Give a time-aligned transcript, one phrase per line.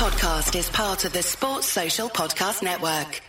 [0.00, 3.20] podcast is part of the Sports Social Podcast Network.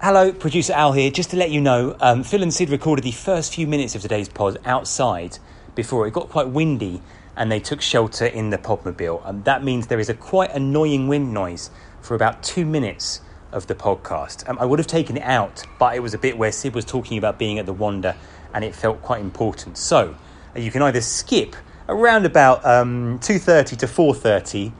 [0.00, 1.10] Hello, producer Al here.
[1.10, 4.02] Just to let you know, um, Phil and Sid recorded the first few minutes of
[4.02, 5.40] today's pod outside
[5.74, 7.02] before it got quite windy
[7.36, 9.28] and they took shelter in the podmobile.
[9.28, 13.20] And that means there is a quite annoying wind noise for about two minutes
[13.50, 14.48] of the podcast.
[14.48, 16.84] Um, I would have taken it out, but it was a bit where Sid was
[16.84, 18.16] talking about being at the Wanda
[18.54, 19.76] and it felt quite important.
[19.76, 20.14] So
[20.54, 21.56] uh, you can either skip
[21.88, 24.72] around about um, 2.30 to 4.30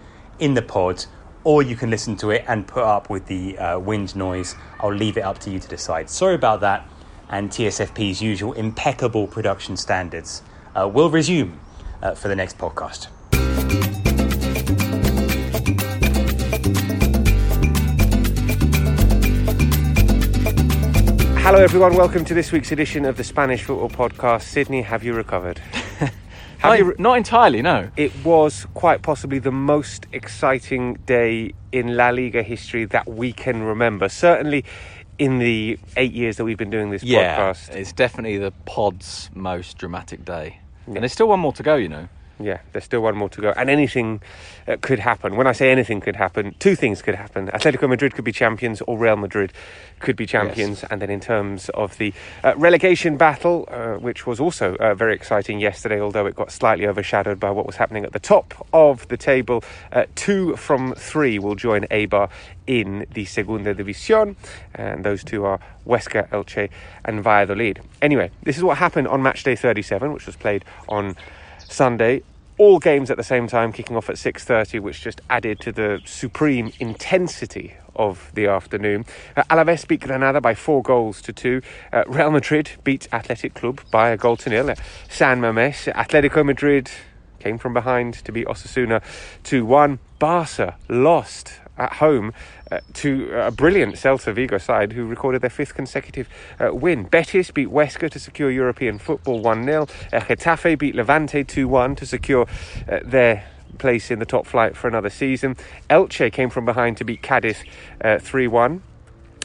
[0.42, 1.04] in the pod
[1.44, 4.56] or you can listen to it and put up with the uh, wind noise.
[4.80, 6.10] I'll leave it up to you to decide.
[6.10, 6.88] Sorry about that.
[7.28, 10.42] And TSFP's usual impeccable production standards
[10.74, 11.60] uh, will resume
[12.02, 13.06] uh, for the next podcast.
[21.38, 21.94] Hello, everyone.
[21.94, 24.42] Welcome to this week's edition of the Spanish Football Podcast.
[24.42, 25.60] Sydney, have you recovered?
[26.62, 27.90] Have Not, you not entirely, no.
[27.96, 33.64] it was quite possibly the most exciting day in La Liga history that we can
[33.64, 34.08] remember.
[34.08, 34.64] Certainly
[35.18, 37.74] in the eight years that we've been doing this Yeah, podcast.
[37.74, 40.58] it's definitely the pod's most dramatic day.
[40.86, 42.08] And there's still one more to go, you know.
[42.42, 43.52] Yeah, there's still one more to go.
[43.56, 44.20] And anything
[44.66, 45.36] uh, could happen.
[45.36, 47.48] When I say anything could happen, two things could happen.
[47.48, 49.52] Atletico Madrid could be champions, or Real Madrid
[50.00, 50.84] could be champions.
[50.84, 52.12] And then, in terms of the
[52.44, 56.86] uh, relegation battle, uh, which was also uh, very exciting yesterday, although it got slightly
[56.86, 61.38] overshadowed by what was happening at the top of the table, uh, two from three
[61.38, 62.30] will join Eibar
[62.66, 64.36] in the Segunda División.
[64.74, 66.70] And those two are Huesca, Elche,
[67.04, 67.80] and Valladolid.
[68.00, 71.16] Anyway, this is what happened on match day 37, which was played on
[71.58, 72.22] Sunday.
[72.58, 76.00] All games at the same time, kicking off at 6:30, which just added to the
[76.04, 79.04] supreme intensity of the afternoon.
[79.36, 81.62] Uh, Alaves beat Granada by four goals to two.
[81.92, 84.74] Uh, Real Madrid beat Athletic Club by a goal to nil
[85.08, 85.92] San Mamés.
[85.94, 86.90] Atletico Madrid
[87.38, 89.02] came from behind to beat Osasuna
[89.44, 89.98] 2-1.
[90.18, 92.32] Barca lost at home
[92.70, 96.28] uh, to a brilliant Celta Vigo side who recorded their fifth consecutive
[96.60, 97.04] uh, win.
[97.04, 99.82] Betis beat Huesca to secure European football 1 0.
[99.82, 102.46] Uh, Getafe beat Levante 2 1 to secure
[102.88, 103.44] uh, their
[103.78, 105.56] place in the top flight for another season.
[105.88, 107.64] Elche came from behind to beat Cadiz
[108.20, 108.82] 3 1.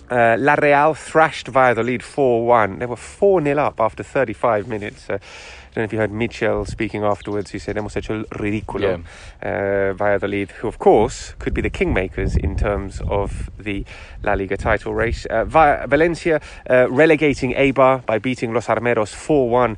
[0.09, 2.79] Uh, La Real thrashed Valladolid 4 1.
[2.79, 5.09] They were 4 0 up after 35 minutes.
[5.09, 7.51] Uh, I don't know if you heard Mitchell speaking afterwards.
[7.51, 9.03] He said, Hemos hecho el ridículo.
[9.43, 13.85] Uh, Valladolid, who of course could be the kingmakers in terms of the
[14.23, 15.25] La Liga title race.
[15.25, 19.77] Uh, Va- Valencia uh, relegating Eibar by beating Los Armeros 4 1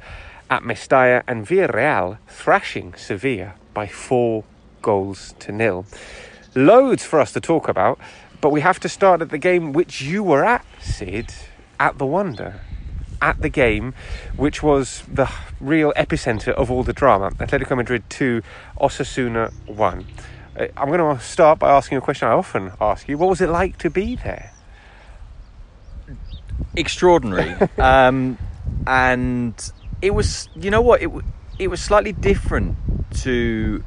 [0.52, 1.24] at Mestalla.
[1.28, 4.44] And Villarreal thrashing Sevilla by 4
[4.82, 5.86] goals to nil.
[6.56, 8.00] Loads for us to talk about,
[8.42, 11.34] but we have to start at the game which you were at, Sid,
[11.80, 12.62] at the Wanda.
[13.22, 13.94] At the game,
[14.38, 15.30] which was the
[15.60, 17.32] real epicenter of all the drama.
[17.32, 18.42] Atletico Madrid 2,
[18.80, 20.08] Osasuna 1.
[20.58, 23.18] Uh, I'm going to start by asking a question I often ask you.
[23.18, 24.54] What was it like to be there?
[26.78, 27.56] Extraordinary.
[27.78, 28.38] um,
[28.88, 31.10] and it was, you know what, it,
[31.60, 32.78] it was slightly different
[33.24, 33.84] to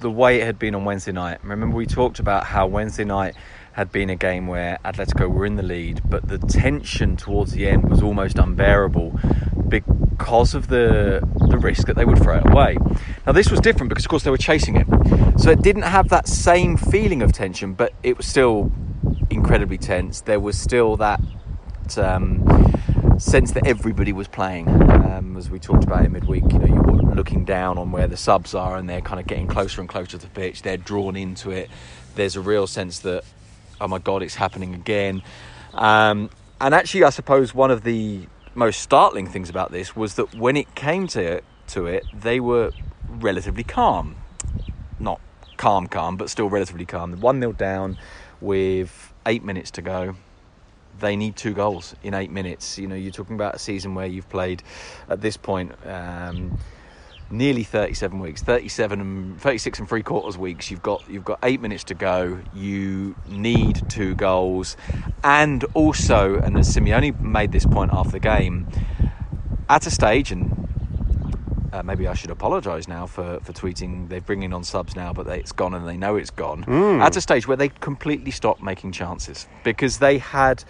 [0.00, 1.42] the way it had been on Wednesday night.
[1.42, 3.34] Remember, we talked about how Wednesday night
[3.74, 7.68] had been a game where Atletico were in the lead, but the tension towards the
[7.68, 9.18] end was almost unbearable
[9.68, 12.76] because of the the risk that they would throw it away.
[13.26, 14.86] Now this was different because of course they were chasing it.
[15.40, 18.70] So it didn't have that same feeling of tension, but it was still
[19.30, 20.20] incredibly tense.
[20.20, 21.20] There was still that
[21.96, 22.44] um,
[23.18, 24.68] sense that everybody was playing.
[24.68, 28.16] Um, as we talked about in midweek, you know, you're looking down on where the
[28.16, 30.62] subs are and they're kind of getting closer and closer to the pitch.
[30.62, 31.70] They're drawn into it.
[32.14, 33.24] There's a real sense that,
[33.80, 35.22] oh my God, it's happening again.
[35.72, 36.30] Um,
[36.60, 40.56] and actually, I suppose one of the most startling things about this was that when
[40.56, 42.70] it came to to it, they were
[43.08, 44.16] relatively calm.
[45.00, 45.20] Not
[45.56, 47.20] calm, calm, but still relatively calm.
[47.20, 47.98] 1 0 down
[48.40, 50.16] with eight minutes to go.
[51.00, 52.78] They need two goals in eight minutes.
[52.78, 54.62] You know, you're talking about a season where you've played
[55.08, 56.58] at this point um,
[57.34, 60.70] nearly 37 weeks, 37 and 36 and three quarters weeks.
[60.70, 62.40] You've got you've got eight minutes to go.
[62.54, 64.76] You need two goals,
[65.22, 68.66] and also, and as Simeone made this point after the game,
[69.68, 70.50] at a stage, and
[71.72, 74.08] uh, maybe I should apologise now for, for tweeting.
[74.08, 76.64] They're bringing on subs now, but they, it's gone and they know it's gone.
[77.02, 80.62] At a stage where they completely stopped making chances because they had,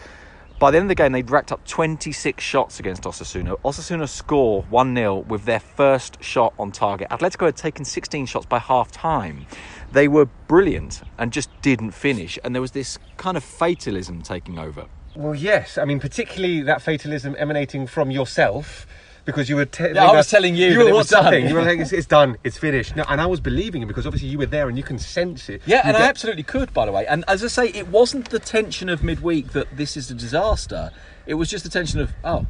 [0.59, 3.59] by the end of the game, they'd racked up 26 shots against Osasuna.
[3.62, 7.09] Osasuna score 1 0 with their first shot on target.
[7.11, 9.47] Atletico had taken 16 shots by half time.
[9.93, 12.39] They were brilliant and just didn't finish.
[12.45, 14.87] And there was this kind of fatalism taking over.
[15.17, 15.79] Well, yes.
[15.79, 18.87] I mean, particularly that fatalism emanating from yourself.
[19.25, 19.65] Because you were.
[19.65, 21.49] Te- Yeah, I was telling you You were it was WhatsApping.
[21.49, 22.37] You were like, it's, it's done.
[22.44, 22.94] It's finished.
[22.97, 25.49] No, and I was believing him because obviously you were there and you can sense
[25.49, 25.62] it.
[25.67, 27.06] Yeah, You and I absolutely could, by the way.
[27.06, 30.91] And as I say, it wasn't the tension of midweek that this is a disaster.
[31.26, 32.47] It was just the tension of, oh,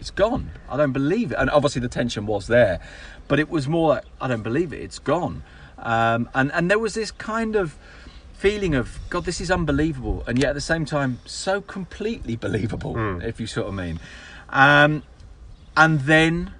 [0.00, 0.50] it's gone.
[0.68, 1.36] I don't believe it.
[1.38, 2.80] And obviously the tension was there,
[3.28, 4.80] but it was more like, I don't believe it.
[4.80, 5.42] It's gone.
[5.78, 7.76] Um, and and there was this kind of
[8.32, 12.94] feeling of, God, this is unbelievable, and yet at the same time, so completely believable,
[13.22, 13.98] if you sort of mean.
[14.50, 15.02] Um,
[15.76, 16.52] and then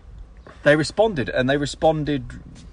[0.64, 2.24] they responded and they responded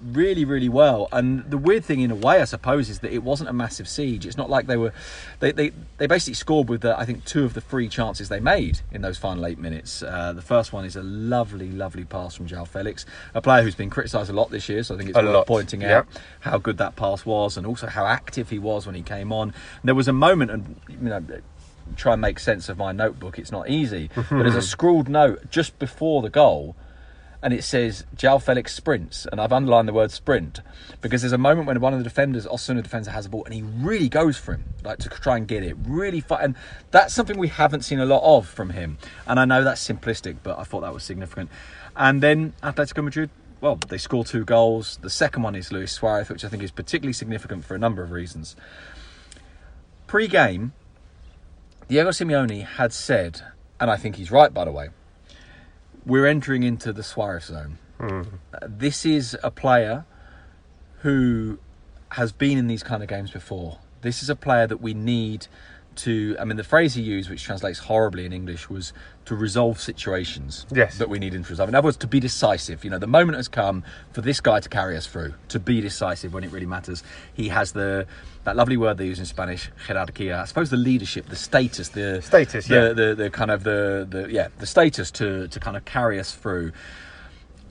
[0.02, 1.08] really really well.
[1.12, 3.86] And the weird thing in a way i suppose is that it wasn't a massive
[3.86, 4.26] siege.
[4.26, 4.92] It's not like they were
[5.40, 8.40] they they, they basically scored with the, i think two of the three chances they
[8.40, 10.02] made in those final eight minutes.
[10.02, 13.04] Uh, the first one is a lovely lovely pass from João felix
[13.34, 15.34] a player who's been criticised a lot this year so i think it's A worth
[15.34, 15.98] lot, pointing yeah.
[15.98, 16.06] out
[16.40, 19.54] how good that pass was and also how active he was when he came on.
[19.84, 21.22] There was a moment and you know
[21.96, 24.36] try and make sense of my notebook it's not easy mm-hmm.
[24.36, 26.76] but there's a scrawled note just before the goal
[27.42, 30.60] and it says João Felix sprints, and I've underlined the word sprint
[31.00, 33.52] because there's a moment when one of the defenders, Osuna defender, has a ball and
[33.52, 36.54] he really goes for him, like to try and get it, really fight, and
[36.92, 38.96] that's something we haven't seen a lot of from him.
[39.26, 41.50] And I know that's simplistic, but I thought that was significant.
[41.96, 43.28] And then Atletico Madrid,
[43.60, 44.98] well, they score two goals.
[45.02, 48.04] The second one is Luis Suarez, which I think is particularly significant for a number
[48.04, 48.54] of reasons.
[50.06, 50.74] Pre-game,
[51.88, 53.42] Diego Simeone had said,
[53.80, 54.88] and I think he's right, by the way
[56.04, 57.78] we're entering into the Suarez zone.
[58.52, 60.04] Uh, This is a player
[61.02, 61.60] who
[62.10, 63.78] has been in these kind of games before.
[64.00, 65.46] This is a player that we need
[65.96, 66.36] to.
[66.40, 68.92] I mean, the phrase he used, which translates horribly in English, was
[69.24, 70.98] to resolve situations Yes.
[70.98, 71.68] that we need him to resolve.
[71.68, 72.84] In other words, to be decisive.
[72.84, 75.80] You know, the moment has come for this guy to carry us through, to be
[75.80, 77.02] decisive when it really matters.
[77.32, 78.06] He has the
[78.44, 80.40] that lovely word they use in Spanish, jerarquía.
[80.40, 82.92] I suppose the leadership, the status, the Status, the, yeah.
[82.92, 86.32] the, the kind of the, the yeah the status to to kind of carry us
[86.32, 86.72] through.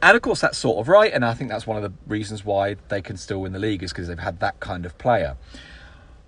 [0.03, 2.44] And of course, that's sort of right, and I think that's one of the reasons
[2.44, 5.38] why they can still win the league is because they've had that kind of player.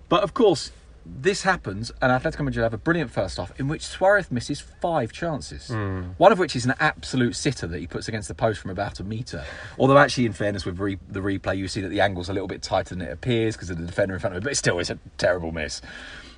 [0.09, 0.71] But of course,
[1.05, 5.11] this happens, and Atletico Madrid have a brilliant first half in which Suarez misses five
[5.11, 5.67] chances.
[5.67, 6.11] Hmm.
[6.17, 8.99] One of which is an absolute sitter that he puts against the post from about
[8.99, 9.43] a metre.
[9.77, 12.47] Although, actually, in fairness, with re- the replay, you see that the angle's a little
[12.47, 14.55] bit tighter than it appears because of the defender in front of him, but it
[14.55, 15.81] still, it's a terrible miss.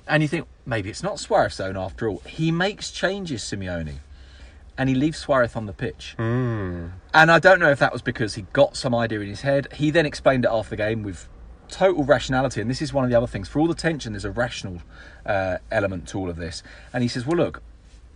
[0.08, 2.22] And you think, maybe it's not Suarez own after all.
[2.26, 3.98] He makes changes, Simeone
[4.78, 6.14] and he leaves Suarez on the pitch.
[6.16, 6.88] Hmm.
[7.14, 9.68] And I don't know if that was because he got some idea in his head.
[9.72, 11.28] He then explained it after the game with
[11.68, 13.48] total rationality, and this is one of the other things.
[13.48, 14.82] For all the tension, there's a rational
[15.24, 16.62] uh, element to all of this.
[16.92, 17.62] And he says, "Well, look."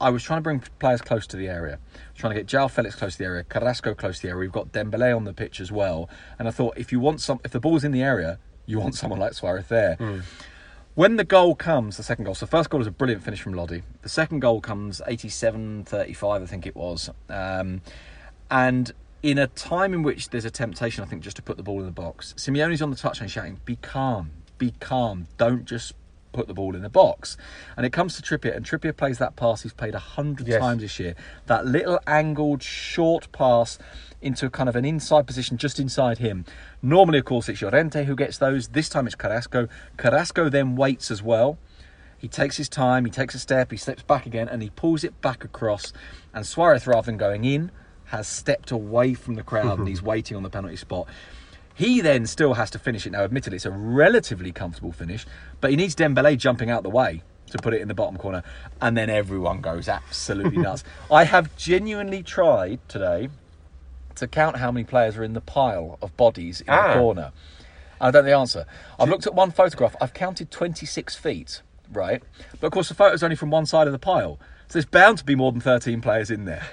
[0.02, 1.79] I was trying to bring players close to the area,
[2.14, 4.41] trying to get João Felix close to the area, Carrasco close to the area.
[4.41, 6.08] We've got Dembele on the pitch as well,
[6.38, 8.94] and I thought if you want some, if the ball's in the area, you want
[8.94, 9.99] someone like Suarez there.
[10.94, 13.43] When the goal comes, the second goal, so the first goal is a brilliant finish
[13.43, 13.82] from Lodi.
[14.00, 17.11] The second goal comes 87 35, I think it was.
[17.29, 17.82] Um,
[18.50, 18.93] and
[19.23, 21.81] in a time in which there's a temptation, I think, just to put the ball
[21.81, 25.95] in the box, Simeone's on the touchline shouting, Be calm, be calm, don't just
[26.33, 27.37] put the ball in the box.
[27.77, 30.61] And it comes to Trippier, and Trippier plays that pass he's played a hundred Yes.
[30.61, 31.15] times this year.
[31.47, 33.79] That little angled, short pass
[34.23, 36.45] into kind of an inside position just inside him.
[36.83, 38.69] Normally, of course, it's Llorente who gets those.
[38.69, 39.67] This time it's Carrasco.
[39.97, 41.59] Carrasco then waits as well.
[42.17, 45.05] He takes his time, he takes a step, he steps back again, and he pulls
[45.05, 45.93] it back across.
[46.35, 47.71] And Suarez, rather than going in,
[48.11, 51.07] has stepped away from the crowd and he's waiting on the penalty spot.
[51.75, 53.11] He then still has to finish it.
[53.11, 55.27] Now, admittedly, it's a relatively comfortable finish,
[55.61, 58.43] but he needs Dembele jumping out the way to put it in the bottom corner,
[58.81, 60.85] and then everyone goes absolutely nuts.
[61.11, 63.29] I have genuinely tried today
[64.17, 66.88] to count how many players are in the pile of bodies in Ah.
[66.95, 67.33] the corner.
[68.00, 68.67] I don't know the answer.
[68.99, 69.95] I've looked at one photograph.
[70.00, 71.62] I've counted 26 feet,
[71.93, 72.23] right?
[72.61, 74.38] But of course, the photo's only from one side of the pile.
[74.69, 76.67] So there's bound to be more than 13 players in there.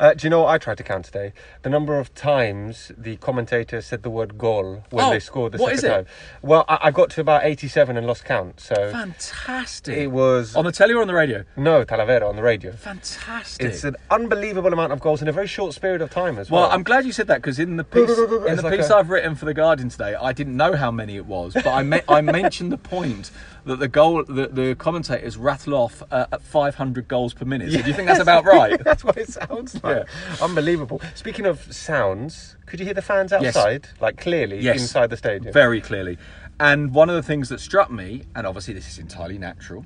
[0.00, 1.34] Uh, do you know what I tried to count today?
[1.60, 5.58] The number of times the commentator said the word goal when Oh, they scored the
[5.58, 5.88] what second is it?
[5.88, 6.06] time.
[6.40, 8.60] Well, I, I got to about 87 and lost count.
[8.60, 9.98] So Fantastic.
[9.98, 11.44] it was On the telly or on the radio?
[11.54, 12.72] no Talavera on the radio.
[12.72, 13.66] Fantastic.
[13.66, 16.62] It's an unbelievable amount of goals in a very short period of time as well.
[16.62, 18.96] Well, I'm glad you said that because in the piece in the like piece a...
[18.96, 21.82] I've written for the Guardian today, I didn't know how many it was, but I
[21.82, 23.30] me- I mentioned the point
[23.66, 27.70] that the goal the, the commentators rattle off uh, at 500 goals per minute.
[27.72, 28.82] So do you think that's about right?
[28.90, 29.89] That's what it sounds like.
[30.42, 31.00] Unbelievable.
[31.14, 33.56] Speaking of sounds, could you hear the fans Yes.
[33.56, 33.88] outside?
[34.00, 34.80] Like clearly Yes.
[34.80, 35.52] inside the stadium.
[35.52, 36.18] Very clearly.
[36.58, 39.84] And one of the things that struck me, and obviously this is entirely natural,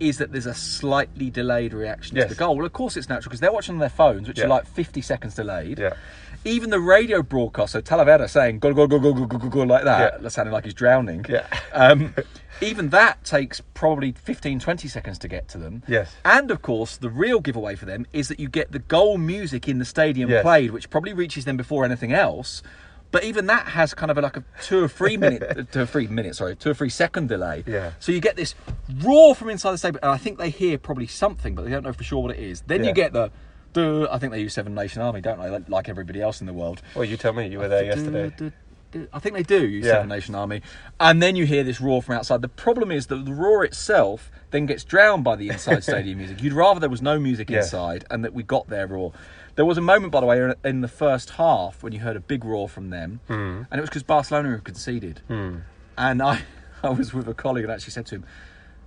[0.00, 2.24] is that there's a slightly delayed reaction yes.
[2.24, 2.56] to the goal.
[2.56, 4.44] Well, of course it's natural because they're watching on their phones, which yeah.
[4.44, 5.78] are like 50 seconds delayed.
[5.78, 5.94] Yeah.
[6.44, 9.62] Even the radio broadcast, so Talavera saying "go go go go go go go go"
[9.62, 10.28] like that, yeah.
[10.28, 11.24] sounding like he's drowning.
[11.28, 11.46] Yeah.
[11.72, 12.14] Um,
[12.62, 16.96] even that takes probably 15 20 seconds to get to them yes and of course
[16.96, 20.30] the real giveaway for them is that you get the goal music in the stadium
[20.30, 20.42] yes.
[20.42, 22.62] played which probably reaches them before anything else
[23.12, 25.86] but even that has kind of a, like a two or three minute, two or
[25.86, 27.62] three minutes, sorry, two or three second delay.
[27.66, 27.92] Yeah.
[28.00, 28.54] So you get this
[29.02, 31.84] roar from inside the stadium, and I think they hear probably something, but they don't
[31.84, 32.62] know for sure what it is.
[32.62, 32.88] Then Yeah.
[32.88, 33.30] you get the,
[33.74, 35.50] duh, I think they use Seven Nation Army, don't they?
[35.68, 36.80] Like- everybody else in the world.
[36.94, 37.48] Well, you tell me.
[37.48, 38.32] You were there yesterday.
[39.12, 39.92] I think they do use Yeah.
[39.92, 40.62] Seven Nation Army,
[41.00, 42.40] and then you hear this roar from outside.
[42.42, 46.42] The problem is that the roar itself then gets drowned by the inside stadium music.
[46.42, 47.66] You'd rather there was no music Yes.
[47.66, 49.12] inside and that we got their roar.
[49.54, 52.20] There was a moment, by the way, in the first half when you heard a
[52.20, 53.62] big roar from them, Hmm.
[53.70, 55.20] and it was because Barcelona had conceded.
[55.28, 56.40] And I,
[56.82, 58.24] I was with a colleague and actually said to him,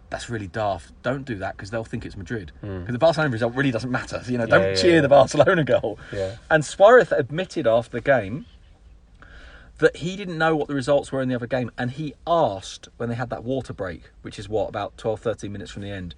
[0.10, 0.92] "That's really daft.
[1.04, 2.52] Don't do that because they'll think it's Madrid.
[2.62, 4.22] Because the Barcelona result really doesn't matter.
[4.28, 4.68] You know, don't Hmm.
[4.70, 5.02] yeah, cheer yeah.
[5.02, 6.38] the Barcelona goal." Yeah.
[6.50, 8.46] And Suarez admitted after the game
[9.78, 12.88] that he didn't know what the results were in the other game and he asked
[12.96, 15.90] when they had that water break which is what about 12 13 minutes from the
[15.92, 16.16] end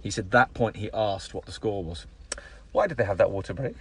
[0.00, 2.04] he said that point he asked what the score was
[2.76, 3.74] Why did they have that water break?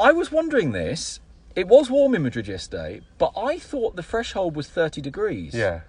[0.00, 1.18] i was wondering this
[1.56, 5.80] it was warm in madrid yesterday but i thought the threshold was 30 degrees Yeah.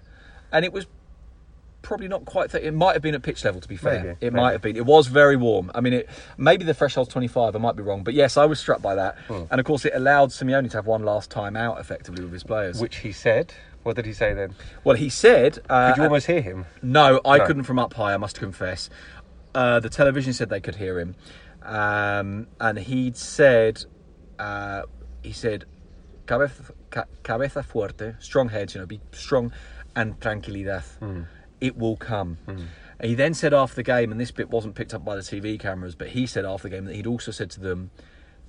[0.52, 0.86] and it was
[1.80, 4.08] probably not quite 30 it might have been at pitch level to be fair Maybe,
[4.08, 4.34] it maybe.
[4.42, 7.58] might have been it was very warm i mean it maybe the threshold's 25 i
[7.60, 9.44] might be wrong but yes i was struck by that Hmm.
[9.50, 12.42] and of course it allowed simeone to have one last time out effectively with his
[12.44, 13.54] players Which he said.
[13.84, 14.54] What did he say then?
[14.84, 15.58] Well, he said.
[15.70, 16.66] Uh, Could you almost hear him?
[16.82, 17.46] No, I No.
[17.46, 18.12] couldn't from up high.
[18.12, 18.90] I must confess.
[19.54, 21.14] Uh, the television said they could hear him,
[21.62, 23.84] um, and he'd said,
[24.38, 24.82] uh,
[25.22, 25.64] he said,
[26.26, 29.52] cabeza, ca- cabeza fuerte, strong head, you know, be strong,
[29.96, 30.84] and tranquilidad.
[30.98, 31.22] Hmm.
[31.60, 32.38] It will come.
[32.46, 35.20] And he then said after the game, and this bit wasn't picked up by the
[35.22, 37.90] TV cameras, but he said after the game that he'd also said to them,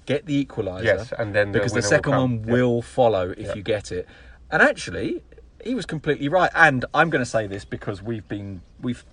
[0.06, 0.84] get the equaliser.
[0.86, 2.38] Yes, and then the because the, will second come.
[2.38, 2.54] one Yeah.
[2.54, 3.54] will follow if Yeah.
[3.56, 4.08] you get it.
[4.50, 5.24] And actually,
[5.64, 6.52] he was completely right.
[6.56, 9.06] And I'm going to say this because we've been we've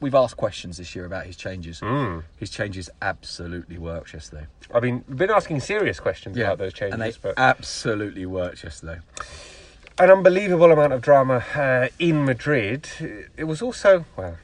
[0.00, 1.80] we've asked questions this year about his changes.
[1.80, 2.20] Hmm.
[2.36, 4.46] His changes absolutely worked yesterday.
[4.74, 8.64] I mean, we've been asking serious questions about those changes, and they but absolutely worked
[8.64, 8.98] yesterday.
[9.98, 12.88] an unbelievable amount of drama uh, in Madrid.
[13.36, 14.36] It was also, well,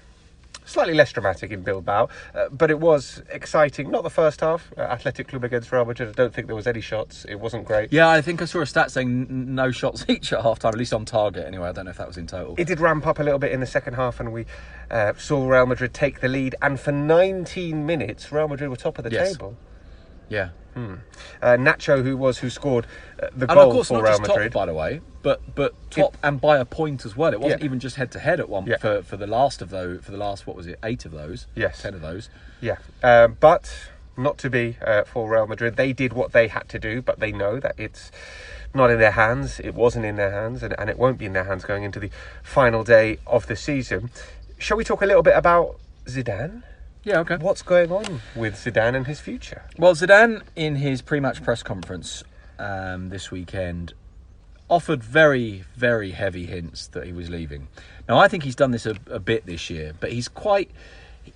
[0.64, 3.90] slightly less dramatic in Bilbao, uh, but it was exciting.
[3.90, 4.72] Not the first half.
[4.76, 6.08] Uh, Athletic Club against Real Madrid.
[6.08, 7.24] I don't think there was any shots.
[7.28, 7.92] It wasn't great.
[7.92, 10.70] Yeah, I think I saw a stat saying n- no shots each at half time,
[10.70, 11.46] at least on target.
[11.46, 12.54] Anyway, I don't know if that was in total.
[12.58, 14.46] It did ramp up a little bit in the second half, and we
[14.90, 16.54] uh, saw Real Madrid take the lead.
[16.62, 19.32] And for 19 minutes, Real Madrid were top of the Yes.
[19.32, 19.56] table.
[20.32, 22.86] Yeah, Uh, Nacho, who was who scored
[23.22, 24.52] uh, the and goal of course for not Real just top, Madrid.
[24.52, 27.32] by the way, but but top and by a point as well.
[27.32, 27.66] It wasn't Yeah.
[27.66, 28.78] even just head to head at one Yeah.
[28.78, 31.46] for for the last of those for the last what was it eight of those?
[31.54, 31.82] Yes.
[31.82, 32.30] ten of those.
[32.60, 33.64] Yeah, uh, but
[34.16, 35.76] not to be uh, for Real Madrid.
[35.76, 38.10] They did what they had to do, but they know that it's
[38.74, 39.60] not in their hands.
[39.60, 42.00] It wasn't in their hands, and, and it won't be in their hands going into
[42.00, 42.10] the
[42.42, 44.10] final day of the season.
[44.58, 46.62] Shall we talk a little bit about Zidane?
[47.04, 47.36] Yeah, okay.
[47.36, 49.64] What's going on with Zidane and his future?
[49.76, 52.22] Well, Zidane, in his pre-match press conference
[52.60, 53.94] um, this weekend,
[54.68, 57.66] offered very, very heavy hints that he was leaving.
[58.08, 60.70] Now, I think he's done this a, a bit this year, but he's quite.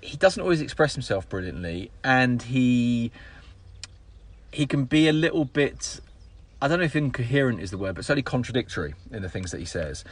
[0.00, 3.10] He doesn't always express himself brilliantly, and he
[4.52, 6.00] he can be a little bit.
[6.62, 9.58] I don't know if incoherent is the word, but certainly contradictory in the things that
[9.58, 10.04] he says.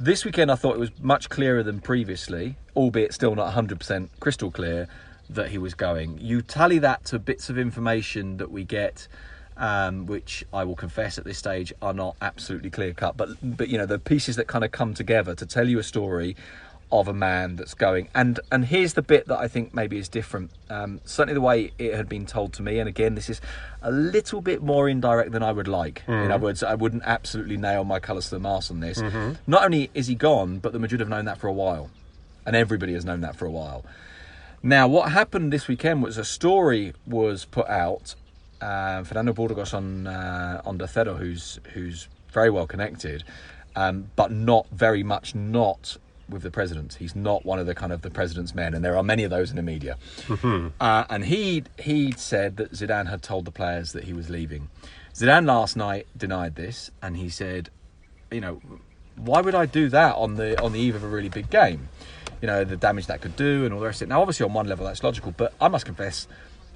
[0.00, 4.48] This weekend, I thought it was much clearer than previously, albeit still not 100% crystal
[4.48, 4.86] clear
[5.28, 6.18] that he was going.
[6.20, 9.08] You tally that to bits of information that we get,
[9.56, 13.70] um, which I will confess at this stage are not absolutely clear cut, but but
[13.70, 16.36] you know the pieces that kind of come together to tell you a story
[16.90, 18.08] of a man that's going.
[18.14, 20.50] And and here's the bit that I think maybe is different.
[20.70, 23.40] Um, certainly the way it had been told to me, and again, this is
[23.82, 26.02] a little bit more indirect than I would like.
[26.24, 28.98] In other words, I wouldn't absolutely nail my colours to the mast on this.
[29.46, 31.90] Not only is he gone, but the Madrid have known that for a while,
[32.46, 33.84] and everybody has known that for a while.
[34.62, 38.14] Now, what happened this weekend was a story was put out.
[38.60, 43.22] Uh, Fernando Burgos on uh, on Tercero, who's who's very well connected,
[43.76, 45.96] um, but not very much not
[46.28, 46.94] with the president.
[46.94, 49.30] He's not one of the kind of the president's men, and there are many of
[49.30, 49.96] those in the media.
[50.80, 54.68] Uh, and he he said that Zidane had told the players that he was leaving.
[55.14, 57.70] Zidane last night denied this, and he said,
[58.30, 58.60] you know,
[59.16, 61.88] why would I do that on the on the eve of a really big game?
[62.40, 64.10] You know, the damage that could do and all the rest of it.
[64.10, 66.28] Now, obviously, on one level, that's logical, but I must confess,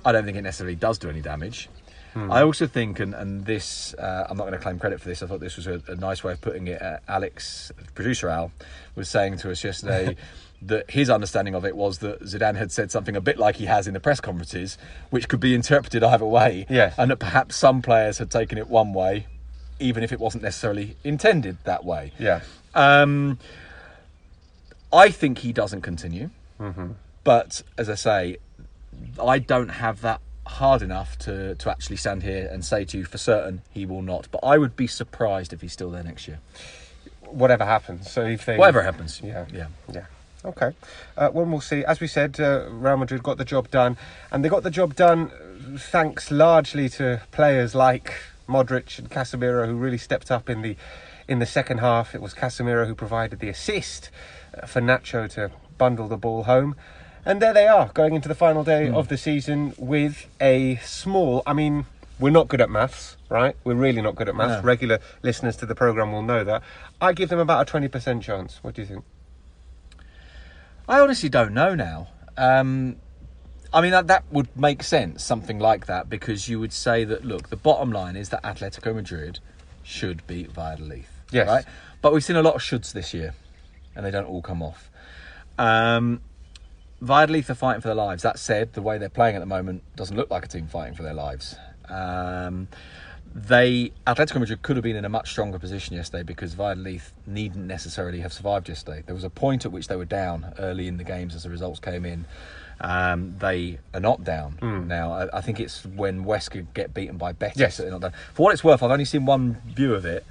[0.04, 1.68] I don't think it necessarily does do any damage.
[2.14, 5.22] I also think, and, and this, uh, I'm not going to claim credit for this.
[5.22, 6.80] I thought this was a, a nice way of putting it.
[6.80, 8.52] Uh, Alex, producer Al,
[8.94, 10.16] was saying to us yesterday
[10.62, 13.64] that his understanding of it was that Zidane had said something a bit like he
[13.66, 14.78] has in the press conferences,
[15.10, 16.66] which could be interpreted either way.
[16.68, 16.94] Yes.
[16.98, 19.26] and that perhaps some players had taken it one way,
[19.80, 22.12] even if it wasn't necessarily intended that way.
[22.18, 22.42] Yeah.
[22.74, 23.38] Um,
[24.92, 26.30] I think he doesn't continue,
[27.24, 28.36] but as I say,
[29.20, 30.20] I don't have that
[30.52, 34.02] hard enough to to actually stand here and say to you for certain he will
[34.02, 34.28] not.
[34.30, 36.38] But I would be surprised if he's still there next year.
[37.26, 38.10] Whatever happens.
[38.10, 39.46] So if they Whatever happens, Yeah.
[39.52, 39.66] yeah.
[39.92, 40.06] Yeah.
[40.44, 40.72] Okay.
[41.16, 41.84] Uh, well, we'll see.
[41.84, 43.96] As we said, uh, Real Madrid got the job done,
[44.30, 45.30] and they got the job done
[45.78, 48.12] thanks largely to players like
[48.48, 50.76] Modric and Casemiro, who really stepped up in the
[51.28, 52.14] in the second half.
[52.14, 54.10] It was Casemiro who provided the assist
[54.60, 56.74] uh, for Nacho to bundle the ball home.
[57.24, 61.42] And there they are, going into the final day of the season with a small.
[61.46, 61.86] I mean,
[62.18, 63.54] we're not good at maths, right?
[63.64, 64.62] We're really not good at maths.
[64.62, 64.66] No.
[64.66, 66.62] Regular listeners to the program will know that.
[67.00, 68.58] I give them about a twenty percent chance.
[68.62, 69.04] What do you think?
[70.88, 72.08] I honestly don't know now.
[72.36, 72.96] Um,
[73.72, 77.24] I mean, that, that would make sense, something like that, because you would say that,
[77.24, 79.38] look, the bottom line is that Atletico Madrid
[79.82, 81.04] should beat Valladolid.
[81.30, 81.48] Yes.
[81.48, 81.64] Right?
[82.02, 83.32] But we've seen a lot of shoulds this year,
[83.94, 84.90] and they don't all come off.
[85.56, 86.20] Um,
[87.02, 88.22] Valladolid are fighting for their lives.
[88.22, 90.94] That said, the way they're playing at the moment doesn't look like a team fighting
[90.94, 91.56] for their lives.
[91.88, 92.68] Um,
[93.34, 97.66] they Atletico Madrid could have been in a much stronger position yesterday because Valladolid needn't
[97.66, 99.02] necessarily have survived yesterday.
[99.04, 101.50] There was a point at which they were down early in the games as the
[101.50, 102.24] results came in.
[102.80, 105.12] Um, they are not down now.
[105.12, 107.76] I, I think it's when Huesca get beaten by Betis Yes.
[107.78, 108.12] that they're not down.
[108.34, 110.26] For what it's worth, I've only seen one view of it,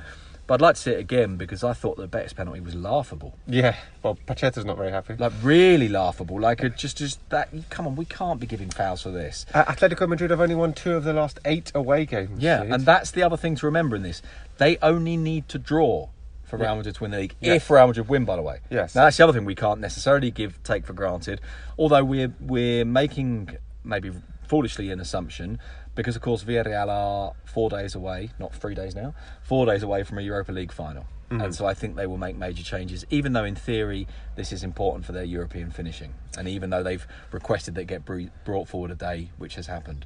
[0.52, 3.38] but I'd like to see it again because I thought the Betis penalty was laughable
[3.48, 5.16] Yeah, well, Pacheta's not very happy.
[5.18, 6.42] like really laughable.
[6.42, 7.48] Like it just, just that.
[7.70, 9.46] Come on, we can't be giving fouls for this.
[9.54, 12.44] Uh, Atletico Madrid have only won two of the last eight away games.
[12.44, 12.72] Yeah, Sid.
[12.74, 14.22] and that's the other thing to remember in this.
[14.58, 16.10] They only need to draw
[16.44, 17.36] for Real Madrid to win the league.
[17.40, 17.54] Yeah.
[17.54, 18.60] If Real Madrid win, by the way.
[18.70, 18.94] Yes.
[18.94, 21.40] Now that's the other thing we can't necessarily give take for granted.
[21.80, 23.56] Although we're we're making
[23.86, 24.12] maybe
[24.50, 25.60] foolishly an assumption
[25.96, 30.04] because of course Villarreal are four days away, not three days now, four days away
[30.04, 31.06] from a Europa League final.
[31.30, 31.42] Mm-hmm.
[31.42, 34.06] And so I think they will make major changes, even though in theory
[34.36, 38.04] this is important for their European finishing, and even though they've requested that get
[38.44, 40.06] brought forward a day, which has happened.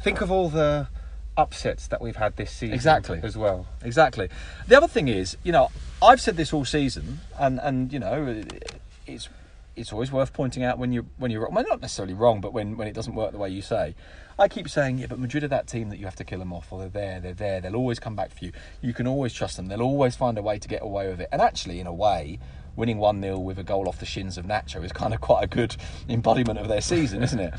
[0.00, 0.88] think of all the
[1.36, 2.74] upsets that we've had this season.
[2.74, 3.20] Exactly.
[3.22, 3.66] As well.
[3.82, 4.28] Exactly.
[4.66, 5.70] The other thing is, you know,
[6.02, 8.42] I've said this all season, and and you know,
[9.06, 9.28] it's
[9.78, 12.76] it's always worth pointing out when you when you're well, not necessarily wrong, but when
[12.76, 13.94] when it doesn't work the way you say.
[14.40, 16.52] I keep saying, yeah, but Madrid are that team that you have to kill them
[16.52, 18.52] off, or they're there, they're there, they'll always come back for you.
[18.80, 19.66] You can always trust them.
[19.66, 21.28] They'll always find a way to get away with it.
[21.32, 22.38] And actually, in a way,
[22.76, 25.42] winning one 0 with a goal off the shins of Nacho is kind of quite
[25.42, 25.76] a good
[26.08, 27.54] embodiment of their season, isn't it?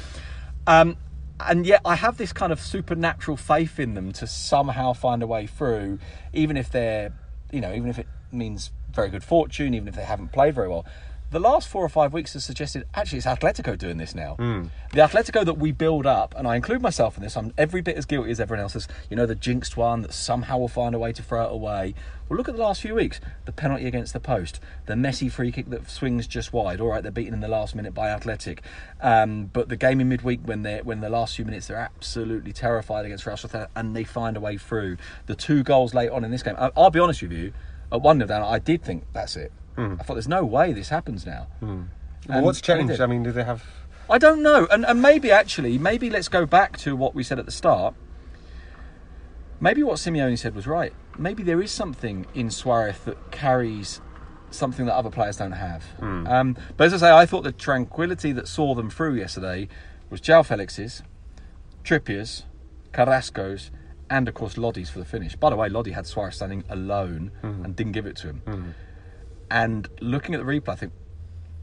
[0.66, 0.96] Um,
[1.40, 5.28] and yet I have this kind of supernatural faith in them to somehow find a
[5.28, 6.00] way through,
[6.34, 7.14] even if they're,
[7.52, 10.68] you know, even if it means very good fortune, even if they haven't played very
[10.68, 10.86] well.
[11.32, 14.36] The last four or five weeks has suggested actually it's Atletico doing this now.
[14.94, 17.98] The Atletico that we build up, and I include myself in this, I'm every bit
[17.98, 18.88] as guilty as everyone else is.
[19.12, 21.94] You know, the jinxed one that somehow will find a way to throw it away.
[22.28, 23.22] Well, look at the last few weeks.
[23.46, 26.82] The penalty against the post, the messy free kick that swings just wide.
[26.82, 28.64] All right, they're beaten in the last minute by Athletic,
[29.00, 32.54] um, but the game in midweek when they when the last few minutes they're absolutely
[32.54, 34.98] terrified against Real Sociedad and they find a way through.
[35.28, 37.54] The two goals late on in this game, I, I'll be honest with you,
[37.92, 39.52] at one 0 down, I did think that's it.
[39.80, 39.96] Hmm.
[40.00, 41.48] I thought there's no way this happens now.
[41.62, 41.84] Hmm.
[42.28, 43.00] Well, what's changed?
[43.00, 43.64] I mean, do they have.
[44.10, 47.40] I don't know, and and maybe actually, maybe let's go back to what we said
[47.40, 47.96] at the start.
[49.62, 50.94] Maybe what Simeone said was right.
[51.18, 54.02] Maybe there is something in Suarez that carries
[54.52, 55.84] something that other players don't have.
[56.00, 56.28] Hmm.
[56.28, 59.68] Um, but as I say, I thought the tranquility that saw them through yesterday
[60.10, 61.04] was João Felix's,
[61.84, 62.46] Trippier's,
[62.92, 63.70] Carrasco's,
[64.10, 65.36] and of course Lodi's for the finish.
[65.36, 68.76] By the way, Lodi had Suarez standing alone and didn't give it to him.
[69.52, 70.94] And looking at the replay, I think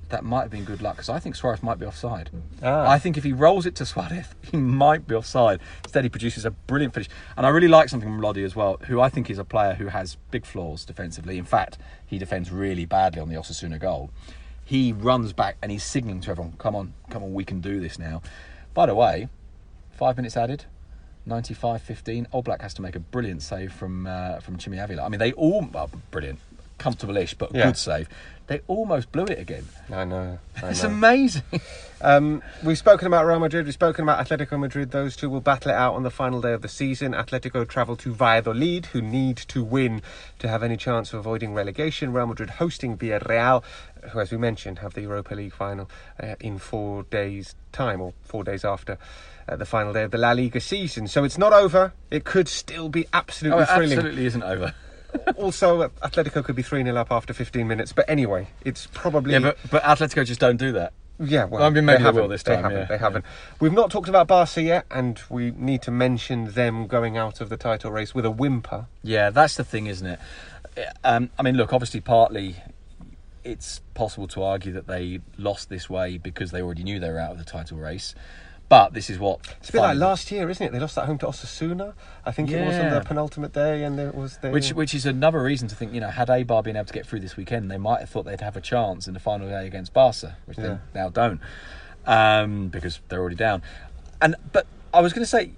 [0.09, 2.31] that might have been good luck because I think Suarez might be offside.
[2.63, 2.89] Ah.
[2.89, 5.61] I think if he rolls it to Suarez, he might be offside.
[5.85, 7.09] Instead, he produces a brilliant finish.
[7.37, 9.75] And I really like something from Lodi as well, who I think is a player
[9.75, 11.39] who has big flaws defensively.
[11.39, 14.11] In fact, he defends really badly on the Osasuna goal.
[14.65, 17.81] He runs back and he's signalling to everyone, come on, come on, we can do
[17.81, 18.23] this now.
[18.75, 19.29] By the way,
[19.93, 20.67] five minutes added.
[21.29, 22.31] 95-15.
[22.31, 25.03] Oblak has to make a brilliant save from uh, from Chimy Avila.
[25.03, 26.39] I mean, they all are brilliant.
[26.79, 27.67] Comfortable-ish, but a Yeah.
[27.67, 28.09] good save.
[28.49, 29.67] They almost blew it again.
[29.93, 30.39] I know.
[30.63, 30.89] I It's know.
[30.91, 31.43] amazing.
[32.03, 34.91] Um, we've spoken about Real Madrid, we've spoken about Atletico Madrid.
[34.91, 37.13] Those two will battle it out on the final day of the season.
[37.15, 40.03] Atletico travel to Valladolid, who need to win
[40.39, 42.13] to have any chance of avoiding relegation.
[42.13, 43.65] Real Madrid hosting Villarreal,
[44.11, 45.89] who, as we mentioned, have the Europa League final
[46.23, 48.99] uh, in four days' time, or four days after.
[49.49, 51.95] Uh, the final day of the La Liga season, so it's not over.
[52.11, 53.93] It could still be absolutely Oh, it thrilling.
[53.93, 54.75] absolutely isn't over.
[55.37, 59.33] Also, uh, Atletico could be 3 0 up after 15 minutes, but anyway, it's probably.
[59.33, 60.93] Yeah, but but Atletico just don't do that.
[61.19, 62.21] Yeah, well, I mean, maybe they haven't.
[62.23, 62.79] will this They time, haven't.
[62.79, 62.85] yeah.
[62.87, 63.25] They haven't.
[63.59, 67.49] We've not talked about Barca yet, and we need to mention them going out of
[67.49, 68.87] the title race with a whimper.
[69.03, 70.19] Yeah, that's the thing, isn't it?
[71.05, 72.57] Um, I mean, look, obviously, partly
[73.45, 77.21] it's possible to argue that they lost this way because they already knew they were
[77.21, 78.15] out of the title race.
[78.69, 80.73] But this is what It's a bit like last year, isn't it?
[80.73, 81.95] They lost that home to Osasuna.
[82.25, 82.95] I think it was on Yeah.
[82.99, 86.01] the penultimate day, and it was the Which, which is another reason to think, you
[86.01, 88.41] know, had Eibar been able to get through this weekend, they might have thought they'd
[88.41, 90.79] have a chance in the final day against Barca, which Yeah.
[90.93, 91.41] they now don't,
[92.07, 93.63] um, because they're already down.
[94.21, 95.53] And but I was going to say,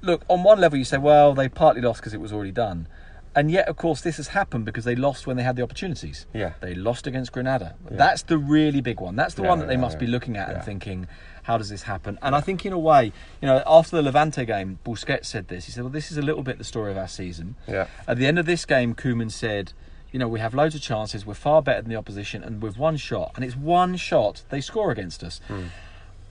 [0.00, 2.86] look, on one level you say, well, they partly lost because it was already done,
[3.34, 6.24] and yet, of course, this has happened because they lost when they had the opportunities.
[6.32, 6.52] Yeah.
[6.60, 7.74] they lost against Granada.
[7.90, 9.16] That's the really big one.
[9.16, 10.00] That's the Yeah, one that they yeah, must yeah.
[10.00, 10.54] be looking at Yeah.
[10.54, 11.06] and thinking.
[11.46, 12.18] How does this happen?
[12.22, 15.66] And I think, in a way, you know, after the Levante game, Busquets said this.
[15.66, 17.86] He said, "Well, this is a little bit the story of our season." Yeah.
[18.08, 19.72] At the end of this game, Koeman said,
[20.10, 22.78] you know, we have loads of chances, we're far better than the opposition, and with
[22.78, 25.40] one shot, and it's one shot, they score against us.
[25.46, 25.64] Hmm.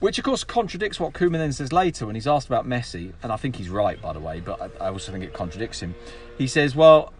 [0.00, 3.32] Which, of course, contradicts what Koeman then says later when he's asked about Messi, and
[3.32, 5.94] I think he's right, by the way, but I also think it contradicts him.
[6.36, 7.12] He says, well,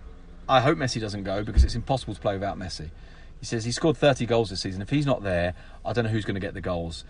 [0.49, 2.91] I hope Messi doesn't go because it's impossible to play without Messi.
[3.41, 4.83] He says he scored 30 goals this season.
[4.83, 5.55] If he's not there,
[5.85, 7.05] I don't know who's going to get the goals.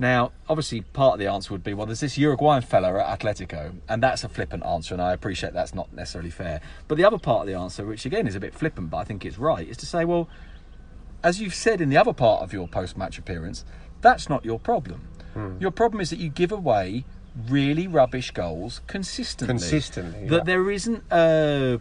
[0.00, 3.74] Now, obviously, part of the answer would be, well, there's this Uruguayan fella at Atletico,
[3.86, 6.62] and that's a flippant answer, and I appreciate that's not necessarily fair.
[6.88, 9.04] But the other part of the answer, which again is a bit flippant, but I
[9.04, 10.26] think it's right, is to say, well,
[11.22, 13.62] as you've said in the other part of your post-match appearance,
[14.00, 15.06] that's not your problem.
[15.60, 17.04] Your problem is that you give away
[17.48, 19.52] really rubbish goals consistently.
[19.52, 20.44] Consistently, That yeah.
[20.44, 21.78] there isn't uh,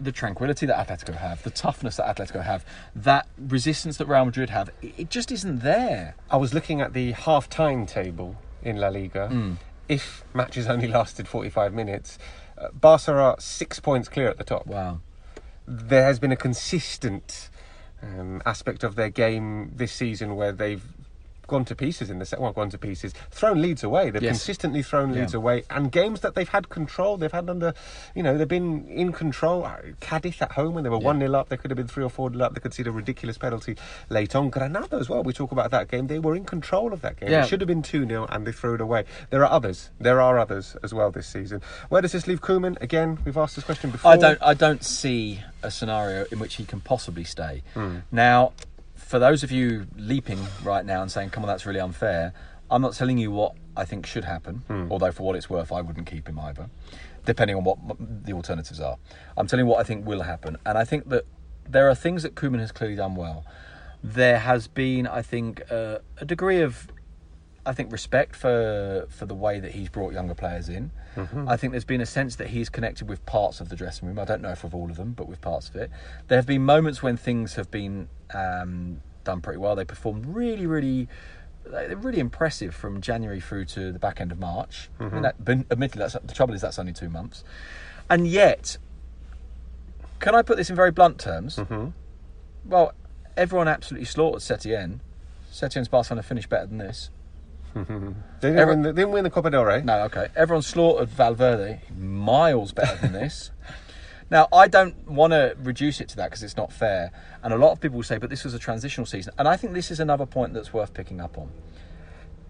[0.00, 4.50] the tranquility that Atletico have, the toughness that Atletico have, that resistance that Real Madrid
[4.50, 4.70] have.
[4.82, 6.14] It just isn't there.
[6.30, 9.28] I was looking at the half-time table in La Liga.
[9.28, 9.54] Hmm.
[9.88, 12.18] If matches only lasted 45 minutes,
[12.56, 14.66] uh, Barca are six points clear at the top.
[14.66, 15.00] Wow.
[15.66, 17.48] there has been a consistent
[18.02, 20.82] um, aspect of their game this season where they've
[21.50, 24.30] gone to pieces in the second well gone to pieces thrown leads away they've Yes.
[24.38, 25.38] consistently thrown leads Yeah.
[25.38, 27.74] away and games that they've had control they've had under
[28.14, 31.34] you know they've been in control Uh, Cadiz at home when they were 1 0
[31.34, 33.36] up they could have been 3 or 4 nil up they could see a ridiculous
[33.36, 33.76] penalty
[34.08, 37.00] late on Granada as well we talk about that game they were in control of
[37.02, 37.42] that game Yeah.
[37.44, 40.20] it should have been 2 0 and they threw it away there are others there
[40.20, 41.60] are others as well this season
[41.90, 44.38] where does this leave Koeman again we've asked this question before I don't.
[44.40, 47.62] I don't see a scenario in which he can possibly stay.
[47.74, 47.98] Hmm.
[48.10, 48.52] Now,
[49.10, 52.32] for those of you leaping right now and saying, "Come on, that's really unfair,"
[52.70, 54.62] I'm not telling you what I think should happen.
[54.68, 54.86] Hmm.
[54.88, 56.70] Although, for what it's worth, I wouldn't keep him either,
[57.26, 58.98] depending on what the alternatives are.
[59.36, 61.24] I'm telling you what I think will happen, and I think that
[61.68, 63.44] there are things that Koeman has clearly done well.
[64.00, 66.86] There has been, I think, uh, a degree of
[67.70, 70.90] I think respect for for the way that he's brought younger players in.
[71.14, 71.48] Mm-hmm.
[71.48, 74.18] I think there's been a sense that he's connected with parts of the dressing room.
[74.18, 75.88] I don't know if with all of them, but with parts of it.
[76.26, 79.76] There have been moments when things have been um, done pretty well.
[79.76, 81.06] They performed really, really.
[81.64, 84.90] They're really impressive from January through to the back end of March.
[84.98, 85.22] I mean, mm-hmm.
[85.22, 87.44] that, admittedly, that's, the trouble is that's only two months,
[88.08, 88.78] and yet,
[90.18, 91.54] can I put this in very blunt terms?
[91.54, 91.90] Mm-hmm.
[92.64, 92.94] Well,
[93.36, 94.98] everyone absolutely slaughtered Setien.
[95.52, 97.10] Setien's Barcelona finished better than this.
[97.74, 97.82] They
[98.48, 99.82] didn't, Every- win the, they didn't win the Copa del Rey.
[99.82, 100.28] No, okay.
[100.36, 103.50] Everyone slaughtered Valverde, miles better than this.
[104.30, 107.10] Now, I don't want to reduce it to that because it's not fair.
[107.42, 109.32] And a lot of people will say, but this was a transitional season.
[109.38, 111.50] And I think this is another point that's worth picking up on.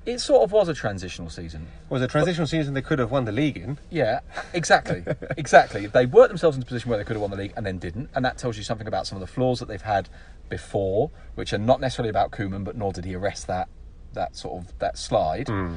[0.06, 1.68] It sort of was a transitional season.
[1.84, 3.78] It was a transitional season they could have won the league in.
[3.90, 4.20] Yeah,
[4.54, 5.04] exactly.
[5.36, 5.86] exactly.
[5.86, 7.78] They worked themselves into a position where they could have won the league and then
[7.78, 8.10] didn't.
[8.14, 10.08] And that tells you something about some of the flaws that they've had
[10.48, 13.68] before, which are not necessarily about Koeman, but nor did he arrest that
[14.14, 15.48] that sort of that slide.
[15.48, 15.76] Hmm.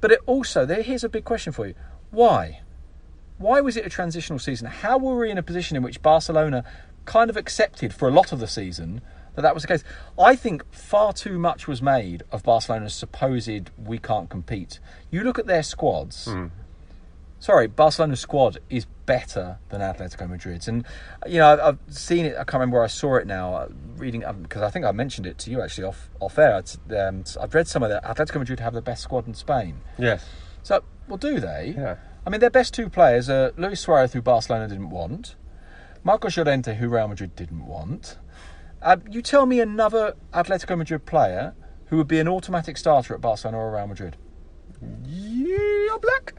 [0.00, 1.74] But it also, there, here's a big question for you.
[2.10, 2.60] Why?
[3.38, 4.66] Why was it a transitional season?
[4.66, 6.64] How were we in a position in which Barcelona
[7.04, 9.00] kind of accepted for a lot of the season
[9.34, 9.84] that that was the case?
[10.18, 14.80] I think far too much was made of Barcelona's supposed we can't compete.
[15.10, 16.26] You look at their squads.
[16.26, 16.46] Hmm.
[17.40, 20.84] Sorry, Barcelona's squad is better than Atletico Madrid's, and
[21.26, 22.34] you know I've, seen it.
[22.34, 23.54] I can't remember where I saw it now.
[23.54, 26.62] uh, Reading because I think I mentioned it to you actually off off air.
[26.96, 28.04] Um, I've read some of that.
[28.04, 29.80] Atletico Madrid have the best squad in Spain.
[29.98, 30.24] Yes.
[30.62, 31.74] So, well, do they?
[31.76, 31.96] Yeah.
[32.26, 35.34] I mean, their best two players are Luis Suarez, who Barcelona didn't want,
[36.04, 38.18] Marcos Llorente, who Real Madrid didn't want.
[38.82, 41.54] Uh, you tell me another Atletico Madrid player
[41.86, 44.16] who would be an automatic starter at Barcelona or Real Madrid.
[45.04, 46.32] Yeah, Oblak.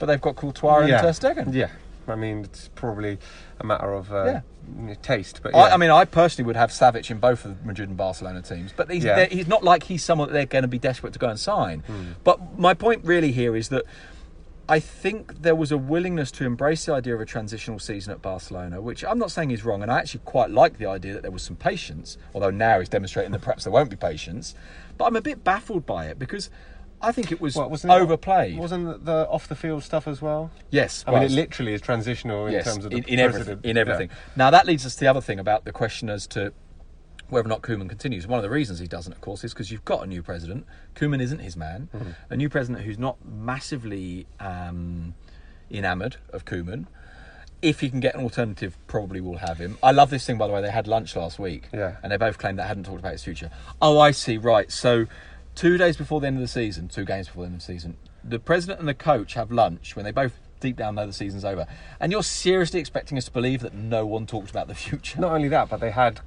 [0.00, 1.06] But they've got Courtois yeah.
[1.06, 1.54] and Ter Stegen.
[1.54, 1.68] Yeah.
[2.08, 3.18] I mean, it's probably
[3.60, 4.40] a matter of uh,
[4.86, 4.94] Yeah.
[5.02, 5.74] taste, but I, yeah.
[5.74, 8.72] I mean, I personally would have Savic in both of the Madrid and Barcelona teams,
[8.76, 9.26] but he's, Yeah.
[9.26, 11.80] he's not like he's someone that they're going to be desperate to go and sign.
[11.80, 12.12] Hmm.
[12.24, 13.84] But my point really here is that
[14.68, 18.22] I think there was a willingness to embrace the idea of a transitional season at
[18.22, 21.22] Barcelona, which I'm not saying is wrong, and I actually quite like the idea that
[21.22, 24.54] there was some patience, although now he's demonstrating that perhaps there won't be patience.
[24.96, 26.50] But I'm a bit baffled by it because
[27.02, 28.58] I think it was What, wasn't it- overplayed.
[28.58, 30.50] Wasn't the off the field stuff as well?
[30.70, 33.38] yes, I mean, it literally is transitional in yes, terms of the in, in everything.
[33.44, 33.64] president.
[33.66, 33.80] In Yeah.
[33.80, 34.10] everything.
[34.36, 36.52] Now that leads us to the other thing about the question as to
[37.30, 38.26] whether or not Koeman continues.
[38.26, 40.66] One of the reasons he doesn't, of course, is because you've got a new president.
[40.96, 41.88] Koeman isn't his man.
[41.94, 42.10] Mm-hmm.
[42.30, 45.14] A new president who's not massively um,
[45.70, 46.86] enamoured of Koeman.
[47.62, 49.76] If he can get an alternative, probably will have him.
[49.82, 50.60] I love this thing, by the way.
[50.62, 51.96] They had lunch last week, Yeah.
[52.02, 53.50] and they both claimed they hadn't talked about his future.
[53.82, 54.36] Oh, I see.
[54.38, 54.72] Right.
[54.72, 55.06] So,
[55.54, 57.72] two days before the end of the season, two games before the end of the
[57.72, 61.12] season, the president and the coach have lunch when they both deep down know the
[61.12, 61.66] season's over.
[61.98, 65.20] And you're seriously expecting us to believe that no one talked about the future?
[65.20, 66.20] Not only that, but they had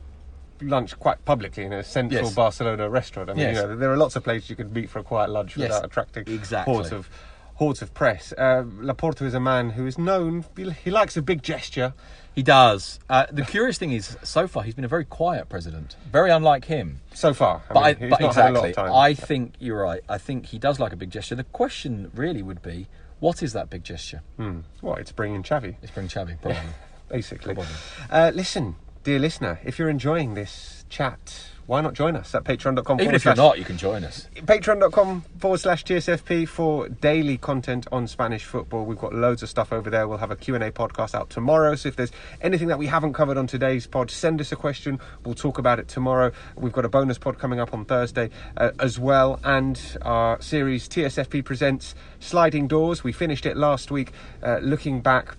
[0.61, 2.33] lunch quite publicly in a central Yes.
[2.33, 3.29] Barcelona restaurant.
[3.29, 3.55] I mean, Yes.
[3.57, 5.69] you know, there are lots of places you could meet for a quiet lunch Yes,
[5.69, 6.73] without attracting exactly.
[6.73, 7.09] hordes of
[7.55, 8.33] hordes of press.
[8.37, 10.45] Uh, Laporta is a man who is known.
[10.83, 11.93] He, likes a big gesture.
[12.33, 12.99] He does.
[13.09, 16.65] Uh, the curious thing is, so far, he's been a very quiet president, very unlike
[16.65, 17.01] him.
[17.13, 18.93] So far, I But, mean, I, but not had a lot exactly.
[18.93, 20.01] I think you're right.
[20.09, 21.35] I think he does like a big gesture.
[21.35, 22.87] The question really would be,
[23.19, 24.21] what is that big gesture?
[24.37, 24.61] Hmm.
[24.81, 24.99] What?
[24.99, 25.75] It's bringing Xavi.
[25.81, 26.59] It's bring Xavi, probably.
[27.09, 27.53] basically.
[27.53, 27.71] Probably.
[28.09, 32.99] Uh, listen, dear listener, if you're enjoying this chat, why not join us at patreon.com
[32.99, 34.27] Even if you're not, you can join us.
[34.35, 38.85] patreon.com forward slash TSFP for daily content on Spanish football.
[38.85, 40.07] We've got loads of stuff over there.
[40.07, 41.75] We'll have a Q&A podcast out tomorrow.
[41.75, 44.99] So if there's anything that we haven't covered on today's pod, send us a question.
[45.25, 46.31] We'll talk about it tomorrow.
[46.55, 49.39] We've got a bonus pod coming up on Thursday uh, as well.
[49.43, 53.03] And our series TSFP presents Sliding Doors.
[53.03, 55.37] We finished it last week uh, looking back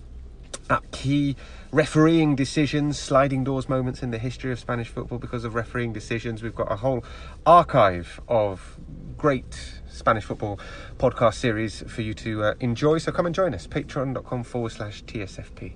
[0.69, 1.35] at key
[1.71, 6.41] refereeing decisions, sliding doors moments in the history of Spanish football because of refereeing decisions.
[6.41, 7.03] We've got a whole
[7.45, 8.77] archive of
[9.17, 10.59] great Spanish football
[10.97, 12.97] podcast series for you to uh, enjoy.
[12.99, 15.73] So come and join us, patreon.com forward slash TSFP.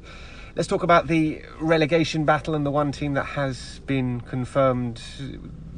[0.56, 5.02] Let's talk about the relegation battle and the one team that has been confirmed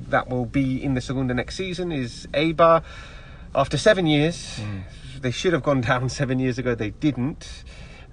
[0.10, 2.84] that will be in the Segunda next season is Eibar.
[3.54, 4.60] After seven years,
[5.20, 6.74] they should have gone down seven years ago.
[6.74, 7.64] They didn't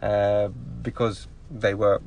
[0.03, 0.49] uh,
[0.83, 2.01] because they were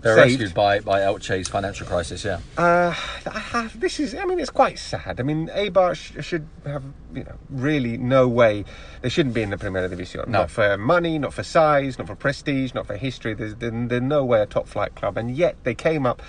[0.00, 0.40] They're saved.
[0.40, 2.40] rescued by, by Elche's financial crisis, yeah.
[2.56, 2.94] Uh,
[3.26, 5.20] I have, this is, I mean, it's quite sad.
[5.20, 8.64] I mean, Eibar sh- should have, you know, really no way.
[9.02, 10.26] They shouldn't be in the Primera División.
[10.28, 10.40] No.
[10.40, 13.34] Not for money, not for size, not for prestige, not for history.
[13.34, 15.16] There's, there's, there's no way a top flight club.
[15.18, 16.22] And yet they came up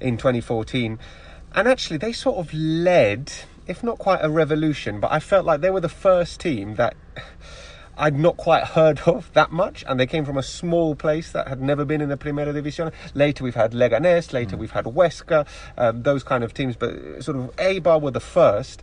[0.00, 0.98] in 2014.
[1.54, 3.32] And actually, they sort of led,
[3.66, 6.94] if not quite a revolution, but I felt like they were the first team that.
[8.00, 11.48] I'd not quite heard of that much, and they came from a small place that
[11.48, 12.92] had never been in the Primera División.
[13.14, 17.36] Later, we've had Leganés, later, we've had Huesca, um, those kind of teams, but sort
[17.36, 18.82] of Eibar were the first.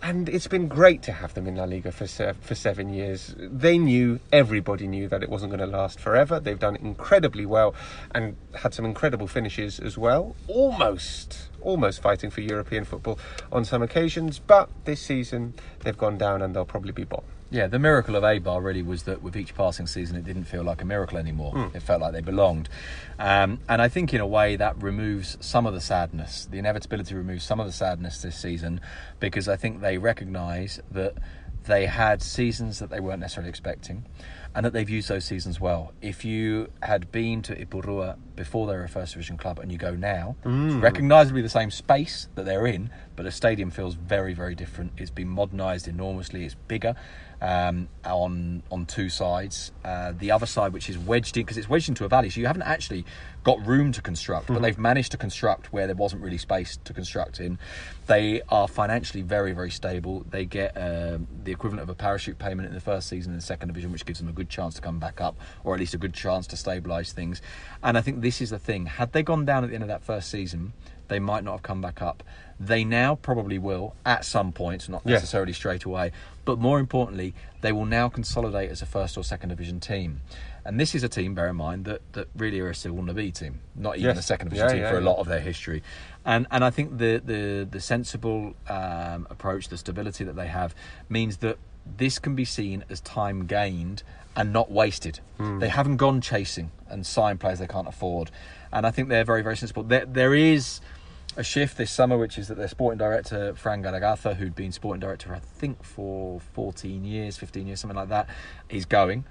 [0.00, 3.34] And it's been great to have them in La Liga for se- for seven years.
[3.36, 6.38] They knew, everybody knew that it wasn't going to last forever.
[6.38, 7.74] They've done incredibly well
[8.14, 10.36] and had some incredible finishes as well.
[10.46, 13.18] Almost, almost fighting for European football
[13.50, 14.38] on some occasions.
[14.38, 17.26] But this season, they've gone down and they'll probably be bottom.
[17.50, 20.62] Yeah, the miracle of Eibar really was that with each passing season, it didn't feel
[20.62, 21.70] like a miracle anymore.
[21.74, 22.68] It felt like they belonged.
[23.18, 26.46] Um, and I think, in a way, that removes some of the sadness.
[26.50, 28.80] The inevitability removes some of the sadness this season
[29.18, 31.14] because I think they recognise that
[31.64, 34.04] they had seasons that they weren't necessarily expecting
[34.54, 35.92] and that they've used those seasons well.
[36.00, 39.76] If you had been to Ipurua before they were a first division club and you
[39.76, 44.32] go now, it's recognisably the same space that they're in, but the stadium feels very,
[44.32, 44.92] very different.
[44.96, 46.94] It's been modernised enormously, it's bigger
[47.40, 49.72] um, on on two sides.
[49.84, 52.40] Uh, the other side, which is wedged in, because it's wedged into a valley, so
[52.40, 53.04] you haven't actually
[53.44, 56.92] got room to construct, but they've managed to construct where there wasn't really space to
[56.92, 57.58] construct in.
[58.06, 60.26] They are financially very, very stable.
[60.28, 63.44] They get um, the equivalent of a parachute payment in the first season in the
[63.44, 65.94] second division, which gives them a good chance to come back up, or at least
[65.94, 67.40] a good chance to stabilise things.
[67.82, 68.86] And I think this is the thing.
[68.86, 70.72] Had they gone down at the end of that first season,
[71.08, 72.22] they might not have come back up.
[72.60, 75.14] They now probably will at some point, not Yeah.
[75.14, 76.10] necessarily straight away,
[76.44, 80.20] but more importantly, they will now consolidate as a first or second division team.
[80.64, 83.30] And this is a team, bear in mind, that, that really are a Segunda B
[83.30, 84.18] team, not even Yes.
[84.18, 85.82] a second division Yeah, team yeah, for a lot of their history.
[86.26, 90.74] And and I think the the, the sensible um, approach, the stability that they have,
[91.08, 91.58] means that
[91.96, 94.02] this can be seen as time gained
[94.36, 95.20] and not wasted.
[95.38, 95.58] Hmm.
[95.58, 98.30] They haven't gone chasing and signed players they can't afford.
[98.72, 99.84] and I think they're very very sensible.
[99.84, 100.80] There, there is
[101.38, 105.00] a shift this summer, which is that their sporting director Fran Garagarza, who'd been sporting
[105.00, 108.28] director I think for 14 years, 15 years, something like that,
[108.68, 109.24] is going.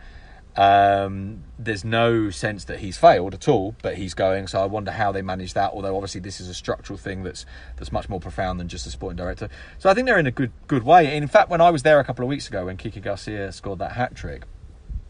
[0.56, 4.48] Um, there's no sense that he's failed at all, but he's going.
[4.48, 5.72] So I wonder how they manage that.
[5.74, 8.90] Although obviously this is a structural thing that's that's much more profound than just a
[8.90, 9.50] sporting director.
[9.78, 11.16] So I think they're in a good good way.
[11.16, 13.80] In fact, when I was there a couple of weeks ago when Kike Garcia scored
[13.80, 14.46] that hat trick,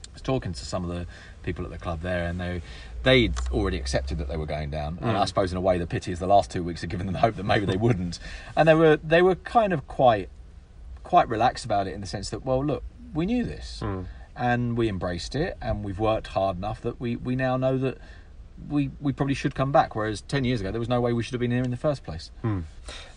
[0.09, 1.05] I was talking to some of the
[1.43, 2.61] people at the club there, and they
[3.03, 4.97] they'd already accepted that they were going down.
[5.01, 5.27] And I mm.
[5.27, 7.19] suppose in a way, the pity is the last two weeks had given them the
[7.19, 8.19] hope that maybe they wouldn't.
[8.55, 10.29] And they were they were kind of quite
[11.03, 12.83] quite relaxed about it in the sense that well, look,
[13.13, 13.79] we knew this.
[13.83, 14.05] Mm.
[14.35, 17.97] And we embraced it, and we've worked hard enough that we, we now know that
[18.69, 19.95] we we probably should come back.
[19.95, 21.77] Whereas ten years ago, there was no way we should have been here in the
[21.77, 22.29] first place.
[22.43, 22.63] Mm.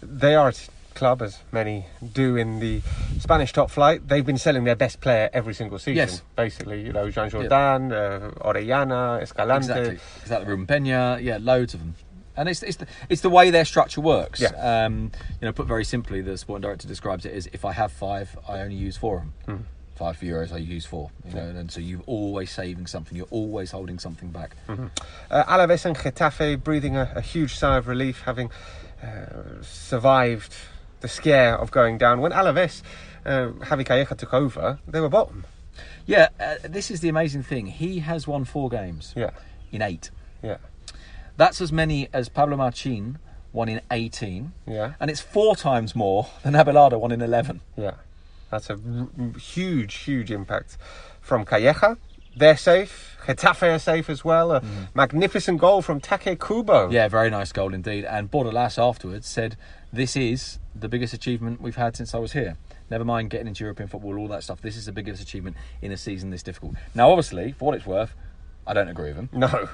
[0.02, 0.52] They are
[1.00, 2.82] club, as many do in the
[3.18, 4.06] Spanish top flight.
[4.06, 5.96] They've been selling their best player every single season.
[5.96, 6.22] Yes.
[6.36, 9.70] Basically, you know, Joan Jordan, uh, Orellana, Escalante.
[9.70, 9.98] Exactly.
[10.22, 10.48] Exactly.
[10.48, 11.18] Ruben Pena.
[11.20, 11.94] Yeah, loads of them.
[12.36, 14.40] And it's, it's, the, it's the way their structure works.
[14.40, 14.84] Yeah.
[14.84, 15.10] Um,
[15.40, 18.38] you know, put very simply, the sporting director describes it as if I have five,
[18.46, 19.66] I only use four of them.
[19.96, 21.10] Five for euros, I use four.
[21.28, 23.16] You know, and so you're always saving something.
[23.16, 24.56] You're always holding something back.
[24.68, 28.50] Uh, Alaves and Getafe breathing a, a huge sigh of relief, having
[29.02, 30.54] uh, survived
[31.00, 32.20] the scare of going down.
[32.20, 32.82] When Alaves,
[33.24, 35.44] uh, Javi Calleja took over, they were bottom.
[36.06, 37.66] Yeah, uh, this is the amazing thing.
[37.66, 39.30] He has won four games Yeah,
[39.72, 40.10] in eight.
[40.42, 40.56] yeah,
[41.36, 43.16] That's as many as Pablo Machín
[43.52, 44.52] won in 18.
[44.66, 47.60] yeah, And it's four times more than Abelardo won in 11.
[47.76, 47.92] yeah.
[48.50, 50.76] That's a r- huge, huge impact
[51.20, 51.96] from Calleja.
[52.36, 53.16] They're safe.
[53.24, 54.50] Getafe are safe as well.
[54.52, 54.62] A
[54.94, 56.90] magnificent goal from Take Kubo.
[56.90, 58.04] Yeah, very nice goal indeed.
[58.04, 59.56] And Bordalas afterwards said,
[59.92, 62.56] This is the biggest achievement we've had since I was here.
[62.90, 64.60] Never mind getting into European football, all that stuff.
[64.62, 66.74] This is the biggest achievement in a season this difficult.
[66.94, 68.14] Now, obviously, for what it's worth,
[68.66, 69.28] I don't agree with him.
[69.32, 69.68] No.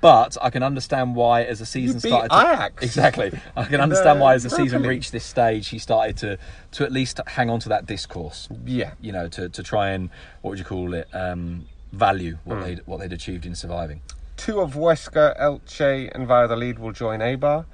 [0.00, 2.82] But I can understand why, as the season beat started, to, Ajax.
[2.82, 3.38] exactly.
[3.54, 6.38] I can understand why, as the season reached this stage, he started to
[6.72, 8.48] to at least hang on to that discourse.
[8.64, 8.92] Yeah.
[9.00, 10.08] You know, to, to try and
[10.40, 11.06] what would you call it?
[11.14, 12.62] Um, value what Hmm.
[12.62, 14.00] they what they'd achieved in surviving.
[14.36, 17.66] Two of Huesca, Elche, and Valladolid will join Eibar.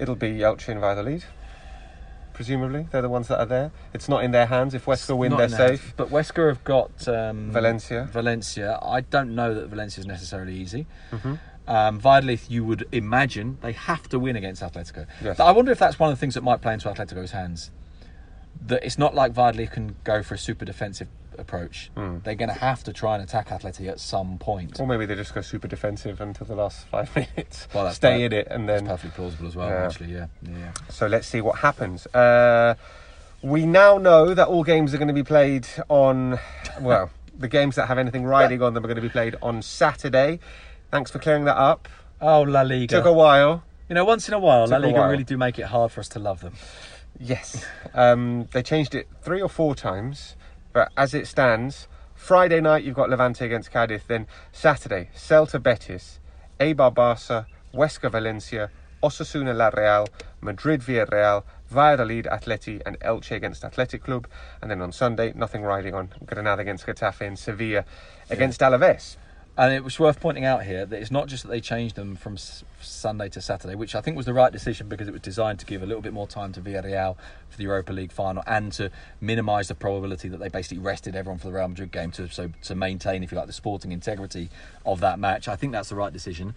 [0.00, 1.24] It'll be Elche and Valladolid.
[2.32, 3.70] Presumably, they're the ones that are there.
[3.92, 4.72] It's not in their hands.
[4.72, 5.92] If Huesca win, they're safe.
[5.94, 8.08] But Huesca have got um, Valencia.
[8.10, 8.78] Valencia.
[8.80, 10.86] I don't know that Valencia is necessarily easy.
[11.10, 11.34] Mm-hmm.
[11.68, 15.06] Um, Valladolid, you would imagine they have to win against Atletico.
[15.22, 15.36] Yes.
[15.36, 17.70] But I wonder if that's one of the things that might play into Atletico's hands.
[18.66, 21.08] That it's not like Valladolid can go for a super defensive
[21.40, 21.90] approach.
[21.96, 24.78] They're going to have to try and attack Atleti at some point.
[24.80, 27.66] Or maybe they just go super defensive until the last five minutes.
[27.74, 28.86] Well, Stay per- in it, and then.
[28.86, 29.68] perfectly plausible as well.
[29.68, 29.86] Yeah.
[29.86, 30.72] Actually, yeah, yeah.
[30.88, 32.06] So let's see what happens.
[32.08, 32.74] Uh,
[33.42, 36.38] we now know that all games are going to be played on.
[36.80, 39.62] Well, the games that have anything riding on them are going to be played on
[39.62, 40.40] Saturday.
[40.90, 41.88] Thanks for clearing that up.
[42.20, 42.96] Oh, La Liga.
[42.96, 43.62] Took a while.
[43.88, 45.10] you know, once in a while, La Took a Liga while.
[45.10, 46.52] really do make it hard for us to love them.
[47.18, 47.64] Yes.
[47.94, 50.36] Um, they changed it three or four times,
[50.72, 56.20] but as it stands, Friday night you've got Levante against Cadiz, then Saturday, Celta Betis,
[56.60, 58.70] Eibar Barca, Huesca Valencia,
[59.02, 60.06] Osasuna La Real,
[60.40, 64.26] Madrid Villarreal, Valladolid Atleti, and Elche against Athletic Club.
[64.60, 67.84] And then on Sunday, nothing riding on Granada against Getafe and Sevilla
[68.28, 69.16] against Alaves.
[69.58, 72.16] And it was worth pointing out here that it's not just that they changed them
[72.16, 75.20] from s- Sunday to Saturday, which I think was the right decision because it was
[75.20, 77.16] designed to give a little bit more time to Villarreal
[77.50, 81.38] for the Europa League final and to minimise the probability that they basically rested everyone
[81.38, 84.48] for the Real Madrid game to so to maintain, if you like, the sporting integrity
[84.86, 85.46] of that match.
[85.46, 86.54] I think that's the right decision.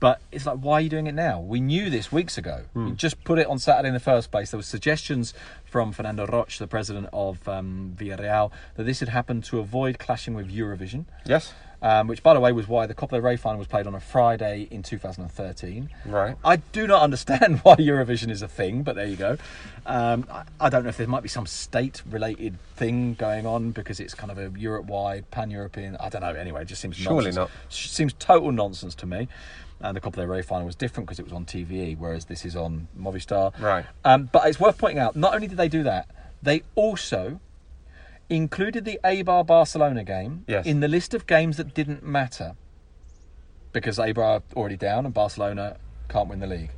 [0.00, 1.40] But it's like, why are you doing it now?
[1.40, 2.62] We knew this weeks ago.
[2.76, 4.52] You just put it on Saturday in the first place.
[4.52, 9.42] There were suggestions from Fernando Roig, the president of um, Villarreal, that this had happened
[9.46, 11.52] to avoid clashing with Eurovision Yes?
[11.80, 13.94] Um, which, by the way, was why the Copa del Rey final was played on
[13.94, 15.90] a Friday in 2013.
[16.06, 16.36] Right.
[16.44, 19.36] I do not understand why Eurovision is a thing, but there you go.
[19.86, 24.00] Um, I, I don't know if there might be some state-related thing going on because
[24.00, 25.96] it's kind of a Europe-wide, pan-European.
[25.98, 26.34] I don't know.
[26.34, 27.36] Anyway, it just seems Surely nonsense.
[27.36, 27.50] not.
[27.68, 29.28] Seems total nonsense to me.
[29.80, 32.44] And the Copa del Rey final was different because it was on TVE, whereas this
[32.44, 33.58] is on Movistar.
[33.60, 33.86] Right.
[34.04, 35.14] Um, but it's worth pointing out.
[35.14, 36.08] Not only did they do that,
[36.42, 37.40] they also
[38.30, 40.66] included the Eibar Barcelona game Yes.
[40.66, 42.54] in the list of games that didn't matter
[43.72, 45.76] because Eibar are already down and Barcelona
[46.08, 46.70] can't win the league.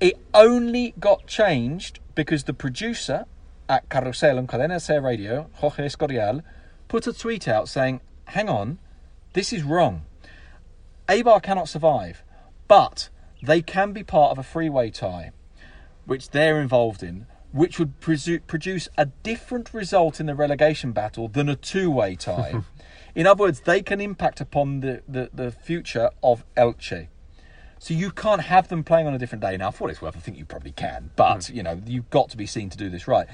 [0.00, 3.26] It only got changed because the producer
[3.68, 6.42] at Carrusel and Cadena Ser Radio, Jorge Escorial,
[6.88, 8.78] put a tweet out saying, "Hang on,
[9.34, 10.04] this is wrong.
[11.08, 12.22] Eibar cannot survive,
[12.68, 13.08] but
[13.42, 15.32] they can be part of a freeway tie."
[16.06, 21.28] which they're involved in, which would presu- produce a different result in the relegation battle
[21.28, 22.62] than a two-way tie.
[23.14, 27.08] in other words, they can impact upon the, the, the future of Elche.
[27.78, 29.56] So you can't have them playing on a different day.
[29.56, 31.54] Now, for what it's worth, I think you probably can, but Hmm.
[31.56, 33.26] you know you've got to be seen to do this right.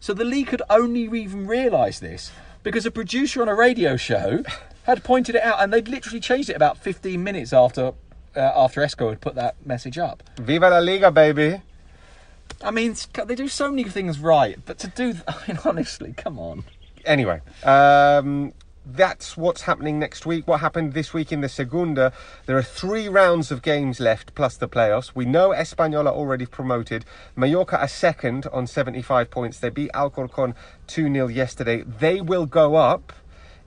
[0.00, 2.30] So the league could only even realise this
[2.62, 4.44] because a producer on a radio show
[4.84, 7.92] had pointed it out, and they'd literally changed it about 15 minutes after
[8.36, 10.22] uh, after Esco had put that message up.
[10.38, 11.60] Viva la Liga, baby.
[12.62, 12.96] I mean,
[13.26, 16.64] they do so many things right, but to do, I mean, honestly, come on.
[17.04, 18.52] Anyway, um,
[18.84, 20.48] that's what's happening next week.
[20.48, 22.12] What happened this week in the Segunda?
[22.46, 25.14] There are three rounds of games left, plus the playoffs.
[25.14, 27.04] We know Espanyol are already promoted.
[27.36, 29.58] Mallorca are second on 75 points.
[29.58, 30.54] They beat Alcorcon
[30.86, 31.82] 2 0 yesterday.
[31.82, 33.12] They will go up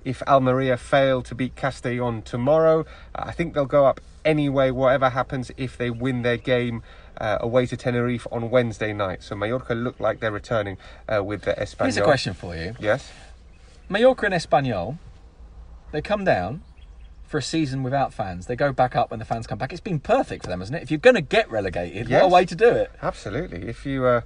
[0.03, 2.85] if Almeria fail to beat Castellon tomorrow.
[3.13, 6.81] I think they'll go up anyway, whatever happens, if they win their game.
[7.17, 9.21] Uh, away to Tenerife on Wednesday night.
[9.21, 11.83] So Mallorca look like they're returning uh, with the Espanyol.
[11.83, 13.11] Here's a question for you: Yes.
[13.89, 14.97] Mallorca and Espanyol,
[15.91, 16.63] they come down
[17.31, 18.47] for a season without fans.
[18.47, 19.71] They go back up when the fans come back.
[19.71, 20.83] It's been perfect for them, hasn't it?
[20.83, 22.91] If you're going to get relegated, what a way to do it.
[23.01, 23.67] Absolutely.
[23.67, 24.21] If you uh,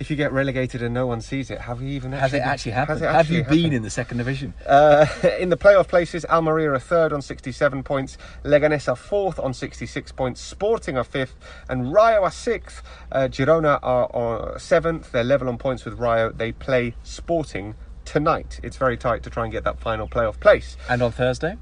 [0.00, 2.72] if you get relegated and no one sees it, have you even Has it actually
[2.72, 3.02] happened?
[3.02, 4.54] it Have you actually been in the second division?
[4.66, 5.06] Uh,
[5.40, 10.12] in the playoff places, Almeria are third on 67 points, Leganés are fourth on 66
[10.12, 11.36] points, Sporting are fifth,
[11.68, 12.82] and Rayo are sixth.
[13.10, 15.12] Uh, Girona are on seventh.
[15.12, 16.30] They're level on points with Rayo.
[16.30, 17.74] They play Sporting
[18.04, 18.60] tonight.
[18.62, 20.76] It's very tight to try and get that final playoff place.
[20.88, 21.56] And on Thursday?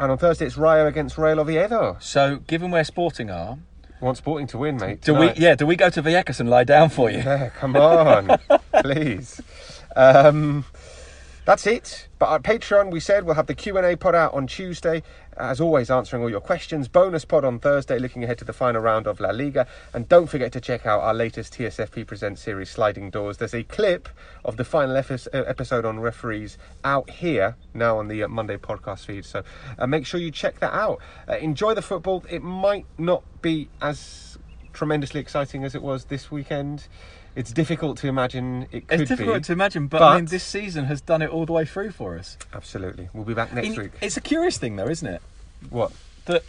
[0.00, 1.96] And on Thursday, it's Rayo against Real Oviedo.
[2.00, 3.58] So, given where Sporting are,
[4.00, 5.00] Want Sporting to win, mate.
[5.00, 5.36] do tonight.
[5.38, 5.42] we?
[5.44, 7.18] Yeah, do we go to Vallecas and lie down for you?
[7.18, 8.38] Yeah, come on,
[8.82, 9.40] please.
[9.96, 10.64] Um,
[11.44, 12.06] that's it.
[12.18, 15.02] But at Patreon, we said we'll have the Q and A pod out on Tuesday.
[15.38, 16.88] As always, answering all your questions.
[16.88, 19.68] Bonus pod on Thursday, looking ahead to the final round of La Liga.
[19.94, 23.36] And don't forget to check out our latest TSFP Present series, Sliding Doors.
[23.36, 24.08] There's a clip
[24.44, 29.06] of the final uh, episode on referees out here now on the uh, Monday podcast
[29.06, 29.24] feed.
[29.24, 29.44] So
[29.78, 31.00] uh, make sure you check that out.
[31.28, 32.24] Uh, enjoy the football.
[32.28, 34.38] It might not be as
[34.72, 36.88] tremendously exciting as it was this weekend.
[37.38, 39.42] It's difficult to imagine it could It's difficult be.
[39.44, 42.18] to imagine, but, I mean, this season has done it all the way through for
[42.18, 42.36] us.
[42.52, 43.08] Absolutely.
[43.12, 43.92] We'll be back next In- week.
[44.00, 45.22] It's a curious thing, though, isn't it?
[45.70, 45.92] What?
[46.26, 46.42] That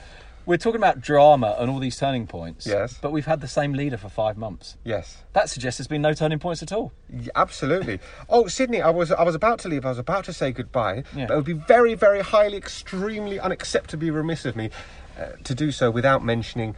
[0.45, 2.65] we're talking about drama and all these turning points.
[2.65, 2.97] Yes.
[2.99, 4.77] But we've had the same leader for five months.
[4.83, 5.17] Yes.
[5.33, 6.91] That suggests there's been no turning points at all.
[7.07, 7.99] Yeah, absolutely.
[8.29, 9.85] Oh, Sydney, I was I was about to leave.
[9.85, 11.03] I was about to say goodbye.
[11.15, 11.27] Yeah.
[11.27, 14.71] But it would be very, very highly, extremely unacceptably remiss of me
[15.19, 16.75] uh, to do so without mentioning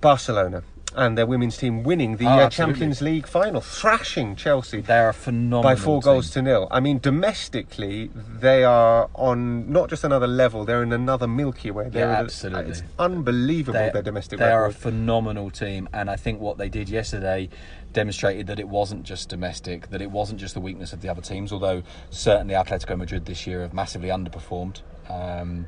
[0.00, 0.62] Barcelona
[0.96, 2.50] and their women's team winning the Oh, uh.
[2.50, 4.80] Champions League final, thrashing Chelsea.
[4.80, 6.12] They're phenomenal by four team.
[6.12, 6.66] goals to nil.
[6.70, 11.88] I mean, domestically, they are on not just another level; they're in another Milky Way.
[11.90, 12.70] They're Yeah, in a- absolutely.
[12.72, 16.68] It's unbelievable They- their domestic they are a phenomenal team, and I think what they
[16.68, 17.48] did yesterday
[17.92, 21.22] demonstrated that it wasn't just domestic, that it wasn't just the weakness of the other
[21.22, 21.52] teams.
[21.52, 25.66] Although certainly Atletico Madrid this year have massively underperformed um,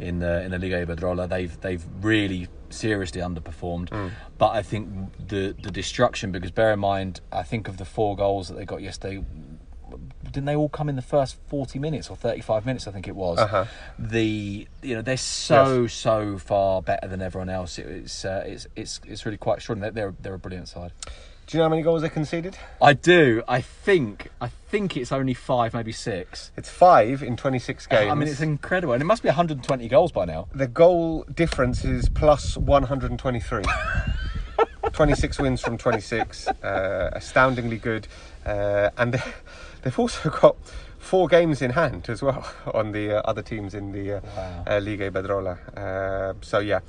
[0.00, 1.28] in the in the Liga Iberdrola.
[1.28, 3.90] They've they've really seriously underperformed.
[3.90, 4.08] Hmm.
[4.38, 4.88] But I think
[5.28, 8.64] the the destruction, because bear in mind, I think of the four goals that they
[8.64, 9.24] got yesterday.
[10.24, 12.86] Didn't they all come in the first forty minutes or thirty-five minutes?
[12.86, 13.38] I think it was.
[13.38, 13.64] Uh-huh.
[13.98, 17.78] The you know they're so so far better than everyone else.
[17.78, 19.92] It- It's uh, it's it's it's really quite extraordinary.
[19.92, 20.92] They're they're a brilliant side.
[21.50, 22.56] Do you know how many goals they conceded?
[22.80, 23.42] I do.
[23.48, 26.52] I think I think it's only five, maybe six.
[26.56, 28.08] It's five in 26 games.
[28.08, 30.46] I mean, it's incredible, and it must be 120 goals by now.
[30.54, 33.64] the goal difference is plus 123.
[34.92, 38.06] 26 wins from 26, uh, astoundingly good.
[38.46, 39.32] Uh, and they-
[39.82, 40.56] they've also got
[41.00, 44.64] four games in hand as well on the uh, other teams in the uh, Wow.
[44.68, 45.58] uh, Liga Iberdrola.
[45.76, 46.80] Uh, so, yeah.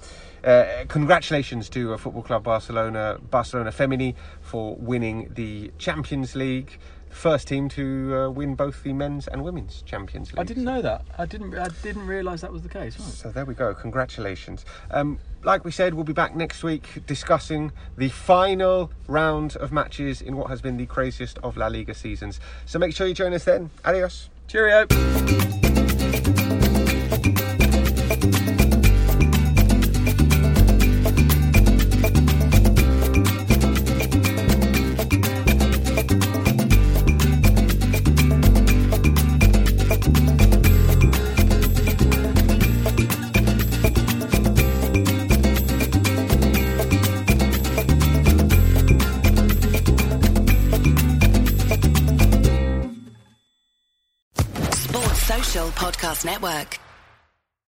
[0.44, 6.78] Uh, congratulations to uh, Football Club Barcelona, Barcelona Femení, for winning the Champions League.
[7.12, 10.40] First team to uh, win both the men's and women's Champions League.
[10.40, 11.06] I didn't know that.
[11.18, 11.54] I didn't.
[11.56, 13.00] I didn't realise that was the case.
[13.00, 13.10] Right.
[13.10, 13.74] So there we go.
[13.76, 14.66] Congratulations.
[14.90, 20.22] Um, like we said, we'll be back next week discussing the final round of matches
[20.22, 22.40] in what has been the craziest of La Liga seasons.
[22.66, 23.70] So make sure you join us then.
[23.86, 24.30] Adios.
[24.48, 24.86] Cheerio.